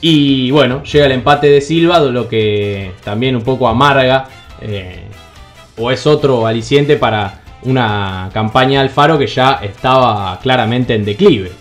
Y 0.00 0.50
bueno, 0.50 0.82
llega 0.82 1.06
el 1.06 1.12
empate 1.12 1.48
de 1.48 1.60
Silva, 1.60 2.00
lo 2.00 2.28
que 2.28 2.92
también 3.04 3.36
un 3.36 3.42
poco 3.42 3.68
amarga 3.68 4.28
eh, 4.60 5.04
o 5.76 5.90
es 5.90 6.06
otro 6.06 6.46
aliciente 6.46 6.96
para 6.96 7.42
una 7.62 8.28
campaña 8.32 8.80
de 8.80 8.88
Alfaro 8.88 9.18
que 9.18 9.26
ya 9.26 9.60
estaba 9.62 10.38
claramente 10.40 10.94
en 10.94 11.04
declive. 11.04 11.52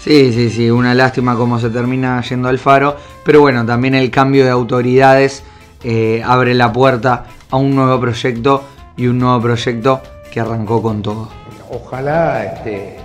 Sí, 0.00 0.32
sí, 0.32 0.50
sí, 0.50 0.70
una 0.70 0.94
lástima 0.94 1.36
cómo 1.36 1.58
se 1.60 1.70
termina 1.70 2.20
yendo 2.22 2.48
al 2.48 2.58
faro, 2.58 2.96
pero 3.24 3.40
bueno, 3.40 3.64
también 3.64 3.94
el 3.94 4.10
cambio 4.10 4.44
de 4.44 4.50
autoridades 4.50 5.44
eh, 5.84 6.22
abre 6.24 6.54
la 6.54 6.72
puerta 6.72 7.26
a 7.50 7.56
un 7.56 7.74
nuevo 7.74 8.00
proyecto 8.00 8.64
y 8.96 9.06
un 9.06 9.18
nuevo 9.18 9.40
proyecto 9.40 10.02
que 10.32 10.40
arrancó 10.40 10.80
con 10.80 11.02
todo. 11.02 11.28
Ojalá 11.70 12.44
este, 12.44 12.96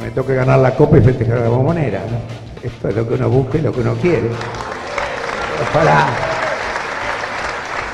me 0.00 0.10
toque 0.10 0.34
ganar 0.34 0.58
la 0.58 0.74
copa 0.74 0.96
y 0.96 1.02
festejar 1.02 1.40
la 1.40 1.48
bombonera. 1.50 2.00
¿no? 2.00 2.66
Esto 2.66 2.88
es 2.88 2.96
lo 2.96 3.06
que 3.06 3.14
uno 3.14 3.28
busca 3.28 3.58
y 3.58 3.60
lo 3.60 3.72
que 3.72 3.80
uno 3.80 3.94
quiere. 3.94 4.30
Ojalá. 5.70 6.06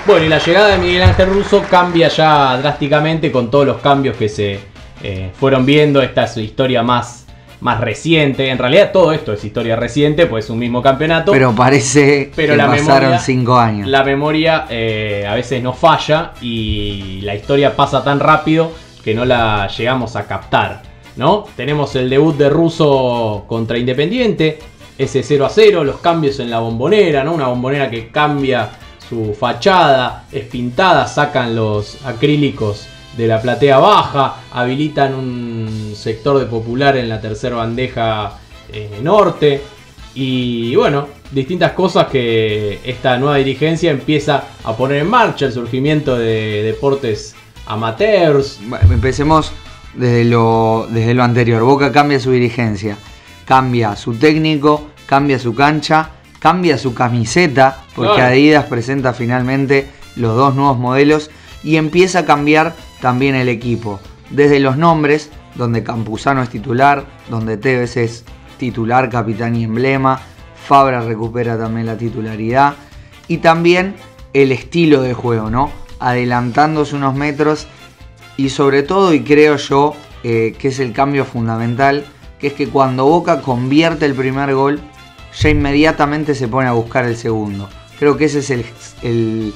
Bueno, 0.06 0.26
y 0.26 0.28
la 0.28 0.38
llegada 0.38 0.68
de 0.68 0.78
Miguel 0.78 1.02
Ángel 1.02 1.28
Russo 1.30 1.64
cambia 1.68 2.08
ya 2.08 2.56
drásticamente 2.58 3.32
con 3.32 3.50
todos 3.50 3.66
los 3.66 3.78
cambios 3.78 4.16
que 4.16 4.28
se 4.28 4.60
eh, 5.02 5.32
fueron 5.34 5.66
viendo. 5.66 6.00
Esta 6.00 6.24
es 6.24 6.34
su 6.34 6.40
historia 6.40 6.82
más, 6.82 7.23
más 7.60 7.80
reciente. 7.80 8.48
En 8.50 8.58
realidad 8.58 8.90
todo 8.92 9.12
esto 9.12 9.32
es 9.32 9.44
historia 9.44 9.76
reciente, 9.76 10.26
pues 10.26 10.44
es 10.44 10.50
un 10.50 10.58
mismo 10.58 10.82
campeonato. 10.82 11.32
Pero 11.32 11.54
parece 11.54 12.30
Pero 12.34 12.52
que 12.54 12.56
la 12.56 12.66
pasaron 12.66 13.00
memoria- 13.10 13.18
cinco 13.18 13.56
años. 13.58 13.88
La 13.88 14.04
memoria 14.04 14.66
eh, 14.68 15.24
a 15.28 15.34
veces 15.34 15.62
no 15.62 15.72
falla 15.72 16.32
y 16.40 17.20
la 17.22 17.34
historia 17.34 17.74
pasa 17.74 18.02
tan 18.04 18.20
rápido 18.20 18.70
que 19.02 19.14
no 19.14 19.24
la 19.24 19.68
llegamos 19.68 20.16
a 20.16 20.26
captar. 20.26 20.82
¿no? 21.16 21.44
Tenemos 21.56 21.94
el 21.94 22.10
debut 22.10 22.36
de 22.36 22.48
Russo 22.50 23.44
contra 23.46 23.78
Independiente, 23.78 24.58
ese 24.98 25.22
0 25.22 25.46
a 25.46 25.48
0, 25.48 25.84
los 25.84 25.98
cambios 25.98 26.40
en 26.40 26.50
la 26.50 26.58
bombonera, 26.58 27.22
¿no? 27.22 27.32
una 27.34 27.46
bombonera 27.46 27.88
que 27.90 28.08
cambia 28.08 28.68
su 29.08 29.32
fachada, 29.38 30.24
es 30.32 30.44
pintada, 30.46 31.06
sacan 31.06 31.54
los 31.54 32.04
acrílicos 32.04 32.88
de 33.16 33.26
la 33.26 33.40
platea 33.40 33.78
baja, 33.78 34.36
habilitan 34.52 35.14
un 35.14 35.92
sector 35.96 36.38
de 36.38 36.46
popular 36.46 36.96
en 36.96 37.08
la 37.08 37.20
tercera 37.20 37.56
bandeja 37.56 38.38
eh, 38.72 38.98
norte. 39.02 39.62
Y 40.14 40.74
bueno, 40.76 41.08
distintas 41.32 41.72
cosas 41.72 42.06
que 42.06 42.80
esta 42.84 43.16
nueva 43.18 43.36
dirigencia 43.36 43.90
empieza 43.90 44.44
a 44.62 44.76
poner 44.76 44.98
en 44.98 45.08
marcha, 45.10 45.46
el 45.46 45.52
surgimiento 45.52 46.16
de 46.16 46.62
deportes 46.62 47.34
amateurs. 47.66 48.60
Bueno, 48.66 48.92
Empecemos 48.92 49.52
desde 49.94 50.24
lo, 50.24 50.86
desde 50.90 51.14
lo 51.14 51.22
anterior. 51.24 51.62
Boca 51.64 51.90
cambia 51.92 52.20
su 52.20 52.30
dirigencia. 52.30 52.96
cambia 53.44 53.94
su 53.96 54.14
técnico, 54.14 54.88
cambia 55.06 55.38
su 55.38 55.54
cancha, 55.54 56.10
cambia 56.38 56.78
su 56.78 56.94
camiseta, 56.94 57.82
porque 57.94 58.14
Claro. 58.14 58.32
Adidas 58.32 58.64
presenta 58.66 59.12
finalmente 59.12 59.86
los 60.16 60.34
dos 60.36 60.54
nuevos 60.54 60.78
modelos 60.78 61.30
y 61.62 61.76
empieza 61.76 62.20
a 62.20 62.24
cambiar 62.24 62.74
también 63.04 63.34
el 63.34 63.50
equipo. 63.50 64.00
Desde 64.30 64.60
los 64.60 64.78
nombres, 64.78 65.28
donde 65.56 65.82
Campuzano 65.84 66.42
es 66.42 66.48
titular, 66.48 67.04
donde 67.28 67.58
Tevez 67.58 67.98
es 67.98 68.24
titular, 68.56 69.10
capitán 69.10 69.54
y 69.56 69.64
emblema, 69.64 70.18
Fabra 70.66 71.02
recupera 71.02 71.58
también 71.58 71.84
la 71.84 71.98
titularidad 71.98 72.76
y 73.28 73.36
también 73.38 73.94
el 74.32 74.52
estilo 74.52 75.02
de 75.02 75.12
juego, 75.12 75.50
¿no? 75.50 75.70
Adelantándose 76.00 76.96
unos 76.96 77.14
metros 77.14 77.66
y 78.38 78.48
sobre 78.48 78.82
todo, 78.82 79.12
y 79.12 79.20
creo 79.22 79.56
yo 79.58 79.92
eh, 80.22 80.54
que 80.58 80.68
es 80.68 80.78
el 80.78 80.94
cambio 80.94 81.26
fundamental, 81.26 82.06
que 82.38 82.46
es 82.46 82.52
que 82.54 82.68
cuando 82.68 83.04
Boca 83.04 83.42
convierte 83.42 84.06
el 84.06 84.14
primer 84.14 84.54
gol, 84.54 84.80
ya 85.38 85.50
inmediatamente 85.50 86.34
se 86.34 86.48
pone 86.48 86.68
a 86.68 86.72
buscar 86.72 87.04
el 87.04 87.18
segundo. 87.18 87.68
Creo 87.98 88.16
que 88.16 88.24
ese 88.24 88.38
es 88.38 88.48
el, 88.48 88.64
el- 89.02 89.52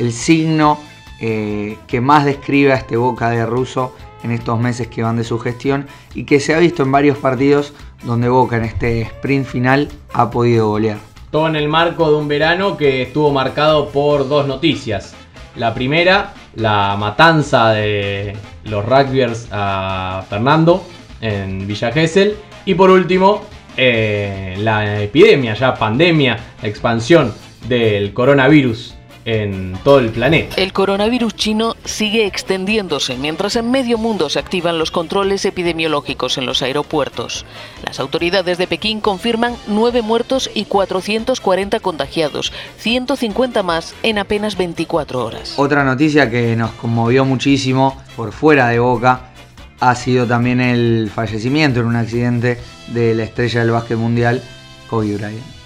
el 0.00 0.12
signo 0.12 0.78
eh, 1.20 1.78
que 1.86 2.00
más 2.00 2.24
describe 2.24 2.72
a 2.72 2.76
este 2.76 2.96
Boca 2.96 3.30
de 3.30 3.44
Russo 3.44 3.94
en 4.22 4.30
estos 4.30 4.58
meses 4.58 4.88
que 4.88 5.02
van 5.02 5.16
de 5.16 5.24
su 5.24 5.38
gestión 5.38 5.86
y 6.14 6.24
que 6.24 6.40
se 6.40 6.54
ha 6.54 6.58
visto 6.58 6.82
en 6.82 6.92
varios 6.92 7.18
partidos 7.18 7.72
donde 8.04 8.28
Boca 8.28 8.56
en 8.56 8.64
este 8.64 9.02
sprint 9.02 9.46
final 9.46 9.88
ha 10.12 10.30
podido 10.30 10.68
golear. 10.68 10.98
Todo 11.30 11.48
en 11.48 11.56
el 11.56 11.68
marco 11.68 12.10
de 12.10 12.16
un 12.16 12.28
verano 12.28 12.76
que 12.76 13.02
estuvo 13.02 13.32
marcado 13.32 13.88
por 13.90 14.28
dos 14.28 14.46
noticias. 14.46 15.14
La 15.56 15.74
primera, 15.74 16.34
la 16.54 16.96
matanza 16.96 17.70
de 17.70 18.36
los 18.64 18.84
rugbyers 18.84 19.48
a 19.50 20.24
Fernando 20.28 20.84
en 21.20 21.66
Villa 21.66 21.90
Gesell. 21.92 22.36
Y 22.64 22.74
por 22.74 22.90
último, 22.90 23.42
eh, 23.76 24.54
la 24.58 25.02
epidemia, 25.02 25.54
ya 25.54 25.74
pandemia, 25.74 26.38
la 26.62 26.68
expansión 26.68 27.32
del 27.68 28.12
coronavirus 28.14 28.97
en 29.28 29.74
todo 29.84 29.98
el 29.98 30.08
planeta. 30.08 30.56
El 30.56 30.72
coronavirus 30.72 31.36
chino 31.36 31.76
sigue 31.84 32.24
extendiéndose 32.24 33.18
mientras 33.18 33.56
en 33.56 33.70
medio 33.70 33.98
mundo 33.98 34.30
se 34.30 34.38
activan 34.38 34.78
los 34.78 34.90
controles 34.90 35.44
epidemiológicos 35.44 36.38
en 36.38 36.46
los 36.46 36.62
aeropuertos. 36.62 37.44
Las 37.84 38.00
autoridades 38.00 38.56
de 38.56 38.66
Pekín 38.66 39.00
confirman 39.00 39.54
9 39.66 40.00
muertos 40.00 40.50
y 40.54 40.64
440 40.64 41.78
contagiados, 41.80 42.54
150 42.78 43.62
más 43.62 43.94
en 44.02 44.16
apenas 44.18 44.56
24 44.56 45.22
horas. 45.22 45.54
Otra 45.58 45.84
noticia 45.84 46.30
que 46.30 46.56
nos 46.56 46.70
conmovió 46.72 47.26
muchísimo 47.26 48.00
por 48.16 48.32
fuera 48.32 48.68
de 48.68 48.78
Boca 48.78 49.32
ha 49.78 49.94
sido 49.94 50.26
también 50.26 50.62
el 50.62 51.10
fallecimiento 51.14 51.80
en 51.80 51.86
un 51.86 51.96
accidente 51.96 52.58
de 52.88 53.14
la 53.14 53.24
estrella 53.24 53.60
del 53.60 53.72
básquet 53.72 53.98
mundial, 53.98 54.42
Kobe 54.88 55.16
Bryant. 55.16 55.57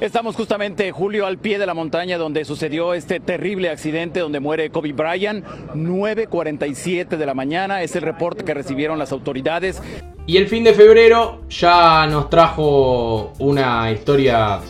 Estamos 0.00 0.34
justamente, 0.34 0.92
Julio, 0.92 1.26
al 1.26 1.36
pie 1.36 1.58
de 1.58 1.66
la 1.66 1.74
montaña 1.74 2.16
donde 2.16 2.46
sucedió 2.46 2.94
este 2.94 3.20
terrible 3.20 3.68
accidente 3.68 4.20
donde 4.20 4.40
muere 4.40 4.70
Kobe 4.70 4.94
Bryant. 4.94 5.44
9.47 5.74 7.18
de 7.18 7.26
la 7.26 7.34
mañana 7.34 7.82
es 7.82 7.94
el 7.96 8.00
reporte 8.00 8.42
que 8.42 8.54
recibieron 8.54 8.98
las 8.98 9.12
autoridades. 9.12 9.82
Y 10.26 10.38
el 10.38 10.48
fin 10.48 10.64
de 10.64 10.72
febrero 10.72 11.42
ya 11.50 12.06
nos 12.06 12.30
trajo 12.30 13.34
una 13.40 13.92
historia 13.92 14.60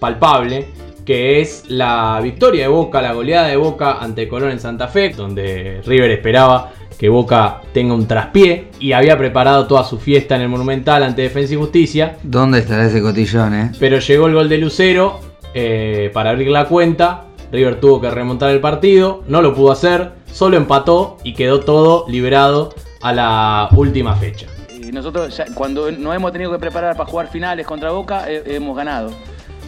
palpable, 0.00 0.66
que 1.06 1.40
es 1.40 1.70
la 1.70 2.18
victoria 2.20 2.62
de 2.62 2.68
Boca, 2.68 3.00
la 3.00 3.12
goleada 3.12 3.46
de 3.46 3.56
Boca 3.56 3.98
ante 4.00 4.26
Colón 4.26 4.50
en 4.50 4.58
Santa 4.58 4.88
Fe, 4.88 5.10
donde 5.10 5.82
River 5.86 6.10
esperaba 6.10 6.72
que 6.98 7.08
Boca 7.08 7.60
tenga 7.72 7.94
un 7.94 8.06
traspié 8.06 8.68
y 8.80 8.92
había 8.92 9.16
preparado 9.18 9.66
toda 9.66 9.84
su 9.84 9.98
fiesta 9.98 10.36
en 10.36 10.42
el 10.42 10.48
Monumental 10.48 11.02
ante 11.02 11.22
Defensa 11.22 11.54
y 11.54 11.56
Justicia. 11.56 12.16
¿Dónde 12.22 12.60
estará 12.60 12.86
ese 12.86 13.00
cotillón, 13.02 13.54
eh? 13.54 13.72
Pero 13.78 13.98
llegó 13.98 14.26
el 14.26 14.34
gol 14.34 14.48
de 14.48 14.58
Lucero 14.58 15.20
eh, 15.54 16.10
para 16.12 16.30
abrir 16.30 16.48
la 16.48 16.66
cuenta. 16.66 17.24
River 17.52 17.78
tuvo 17.80 18.00
que 18.00 18.10
remontar 18.10 18.50
el 18.50 18.60
partido, 18.60 19.22
no 19.28 19.40
lo 19.40 19.54
pudo 19.54 19.70
hacer, 19.70 20.12
solo 20.32 20.56
empató 20.56 21.18
y 21.22 21.34
quedó 21.34 21.60
todo 21.60 22.04
liberado 22.08 22.74
a 23.00 23.12
la 23.12 23.68
última 23.76 24.16
fecha. 24.16 24.46
Y 24.72 24.90
nosotros 24.90 25.36
ya- 25.36 25.46
cuando 25.54 25.90
nos 25.92 26.16
hemos 26.16 26.32
tenido 26.32 26.50
que 26.50 26.58
preparar 26.58 26.96
para 26.96 27.08
jugar 27.08 27.28
finales 27.28 27.64
contra 27.66 27.90
Boca, 27.90 28.24
eh, 28.28 28.42
hemos 28.46 28.76
ganado. 28.76 29.12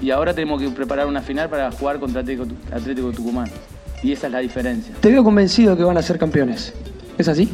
Y 0.03 0.11
ahora 0.11 0.35
tenemos 0.35 0.61
que 0.61 0.69
preparar 0.71 1.07
una 1.07 1.21
final 1.23 1.49
para 1.49 1.71
jugar 1.71 1.99
contra 2.01 2.23
Atlético, 2.23 2.47
Atlético 2.73 3.13
Tucumán. 3.13 3.49
Y 4.03 4.13
esa 4.13 4.27
es 4.27 4.33
la 4.33 4.41
diferencia. 4.41 4.95
Te 5.01 5.11
veo 5.11 5.23
convencido 5.25 5.77
que 5.77 5.85
van 5.85 5.97
a 5.97 6.03
ser 6.03 6.19
campeones. 6.19 6.75
¿Es 7.19 7.29
así? 7.29 7.49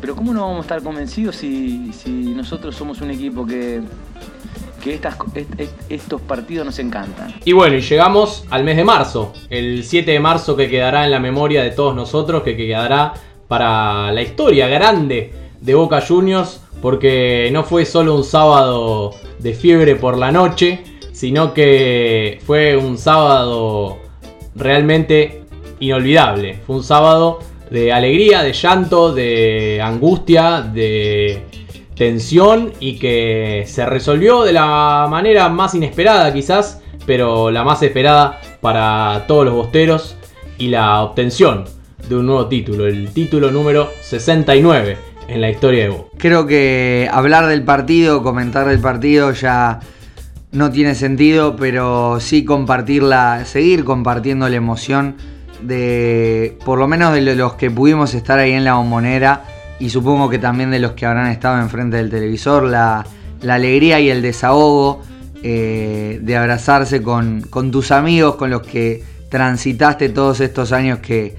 Pero 0.00 0.14
¿cómo 0.14 0.32
no 0.32 0.42
vamos 0.42 0.58
a 0.58 0.60
estar 0.62 0.82
convencidos 0.82 1.36
si, 1.36 1.92
si 1.92 2.10
nosotros 2.10 2.74
somos 2.76 3.00
un 3.00 3.10
equipo 3.10 3.44
que, 3.46 3.80
que 4.82 4.94
estas, 4.94 5.16
est- 5.34 5.60
est- 5.60 5.72
estos 5.88 6.20
partidos 6.20 6.64
nos 6.66 6.78
encantan? 6.78 7.34
Y 7.44 7.52
bueno, 7.52 7.76
y 7.76 7.80
llegamos 7.80 8.44
al 8.50 8.62
mes 8.64 8.76
de 8.76 8.84
marzo, 8.84 9.32
el 9.50 9.82
7 9.84 10.10
de 10.12 10.20
marzo 10.20 10.56
que 10.56 10.68
quedará 10.68 11.04
en 11.04 11.10
la 11.10 11.18
memoria 11.18 11.62
de 11.62 11.70
todos 11.70 11.94
nosotros, 11.96 12.42
que 12.42 12.56
quedará 12.56 13.14
para 13.48 14.12
la 14.12 14.22
historia 14.22 14.68
grande 14.68 15.32
de 15.60 15.74
Boca 15.74 16.00
Juniors, 16.06 16.60
porque 16.80 17.50
no 17.52 17.64
fue 17.64 17.84
solo 17.84 18.14
un 18.14 18.22
sábado 18.24 19.12
de 19.40 19.52
fiebre 19.52 19.96
por 19.96 20.16
la 20.16 20.30
noche, 20.30 20.80
sino 21.12 21.52
que 21.54 22.40
fue 22.46 22.76
un 22.76 22.98
sábado 22.98 23.98
realmente 24.54 25.42
inolvidable. 25.80 26.60
Fue 26.66 26.76
un 26.76 26.84
sábado 26.84 27.40
de 27.70 27.92
alegría, 27.92 28.42
de 28.42 28.52
llanto, 28.52 29.12
de 29.12 29.80
angustia, 29.82 30.62
de 30.62 31.42
tensión 31.94 32.72
y 32.80 32.98
que 32.98 33.64
se 33.66 33.84
resolvió 33.84 34.44
de 34.44 34.52
la 34.52 35.06
manera 35.10 35.48
más 35.48 35.74
inesperada 35.74 36.32
quizás, 36.32 36.80
pero 37.06 37.50
la 37.50 37.64
más 37.64 37.82
esperada 37.82 38.40
para 38.60 39.24
todos 39.26 39.44
los 39.44 39.54
bosteros 39.54 40.16
y 40.58 40.68
la 40.68 41.02
obtención 41.02 41.64
de 42.08 42.16
un 42.16 42.26
nuevo 42.26 42.46
título, 42.46 42.86
el 42.86 43.10
título 43.10 43.50
número 43.50 43.90
69 44.00 44.96
en 45.28 45.40
la 45.40 45.50
historia 45.50 45.84
de 45.84 45.88
Boca. 45.90 46.10
Creo 46.16 46.46
que 46.46 47.08
hablar 47.12 47.46
del 47.46 47.64
partido, 47.64 48.22
comentar 48.22 48.66
del 48.66 48.80
partido 48.80 49.32
ya 49.32 49.80
no 50.52 50.70
tiene 50.70 50.94
sentido, 50.94 51.56
pero 51.56 52.20
sí 52.20 52.44
compartirla, 52.44 53.44
seguir 53.44 53.84
compartiendo 53.84 54.48
la 54.48 54.56
emoción 54.56 55.16
de 55.62 56.56
por 56.64 56.78
lo 56.78 56.86
menos 56.86 57.12
de 57.12 57.20
los 57.34 57.54
que 57.54 57.70
pudimos 57.70 58.14
estar 58.14 58.38
ahí 58.38 58.52
en 58.52 58.64
la 58.64 58.74
bombonera 58.74 59.44
y 59.78 59.90
supongo 59.90 60.28
que 60.28 60.38
también 60.38 60.70
de 60.70 60.78
los 60.78 60.92
que 60.92 61.06
habrán 61.06 61.30
estado 61.30 61.60
enfrente 61.60 61.96
del 61.96 62.10
televisor, 62.10 62.64
la, 62.64 63.06
la 63.42 63.54
alegría 63.54 64.00
y 64.00 64.10
el 64.10 64.22
desahogo 64.22 65.02
eh, 65.42 66.18
de 66.20 66.36
abrazarse 66.36 67.02
con, 67.02 67.42
con 67.42 67.70
tus 67.70 67.92
amigos, 67.92 68.36
con 68.36 68.50
los 68.50 68.62
que 68.62 69.04
transitaste 69.28 70.08
todos 70.08 70.40
estos 70.40 70.72
años 70.72 70.98
que 70.98 71.36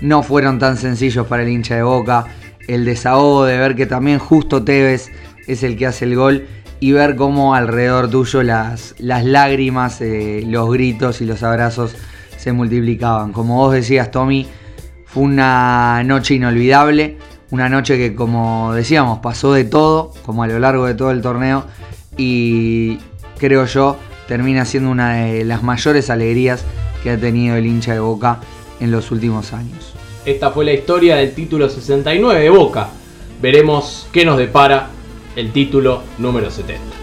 no 0.00 0.22
fueron 0.22 0.58
tan 0.58 0.76
sencillos 0.76 1.26
para 1.26 1.42
el 1.42 1.48
hincha 1.48 1.74
de 1.74 1.82
Boca, 1.82 2.26
el 2.68 2.84
desahogo 2.84 3.44
de 3.44 3.58
ver 3.58 3.74
que 3.74 3.86
también 3.86 4.18
justo 4.18 4.62
Tevez 4.62 5.08
es 5.48 5.62
el 5.62 5.76
que 5.76 5.86
hace 5.86 6.04
el 6.04 6.14
gol 6.14 6.46
y 6.78 6.92
ver 6.92 7.16
cómo 7.16 7.54
alrededor 7.54 8.08
tuyo 8.08 8.42
las, 8.42 8.94
las 8.98 9.24
lágrimas, 9.24 10.00
eh, 10.00 10.42
los 10.46 10.70
gritos 10.70 11.20
y 11.20 11.26
los 11.26 11.42
abrazos 11.42 11.96
se 12.40 12.52
multiplicaban. 12.52 13.32
Como 13.32 13.56
vos 13.56 13.74
decías, 13.74 14.10
Tommy, 14.10 14.46
fue 15.04 15.24
una 15.24 16.02
noche 16.04 16.34
inolvidable, 16.34 17.18
una 17.50 17.68
noche 17.68 17.98
que 17.98 18.14
como 18.14 18.72
decíamos 18.72 19.18
pasó 19.18 19.52
de 19.52 19.64
todo, 19.64 20.14
como 20.24 20.42
a 20.42 20.46
lo 20.46 20.58
largo 20.58 20.86
de 20.86 20.94
todo 20.94 21.10
el 21.10 21.20
torneo 21.20 21.64
y 22.16 22.98
creo 23.38 23.66
yo 23.66 23.96
termina 24.26 24.64
siendo 24.64 24.90
una 24.90 25.16
de 25.16 25.44
las 25.44 25.62
mayores 25.62 26.08
alegrías 26.08 26.64
que 27.02 27.10
ha 27.10 27.18
tenido 27.18 27.56
el 27.56 27.66
hincha 27.66 27.92
de 27.92 28.00
Boca 28.00 28.40
en 28.80 28.90
los 28.90 29.10
últimos 29.10 29.52
años. 29.52 29.92
Esta 30.24 30.50
fue 30.50 30.64
la 30.64 30.72
historia 30.72 31.16
del 31.16 31.34
título 31.34 31.68
69 31.68 32.40
de 32.40 32.50
Boca. 32.50 32.88
Veremos 33.42 34.08
qué 34.12 34.24
nos 34.24 34.38
depara 34.38 34.88
el 35.36 35.52
título 35.52 36.02
número 36.18 36.50
70. 36.50 36.99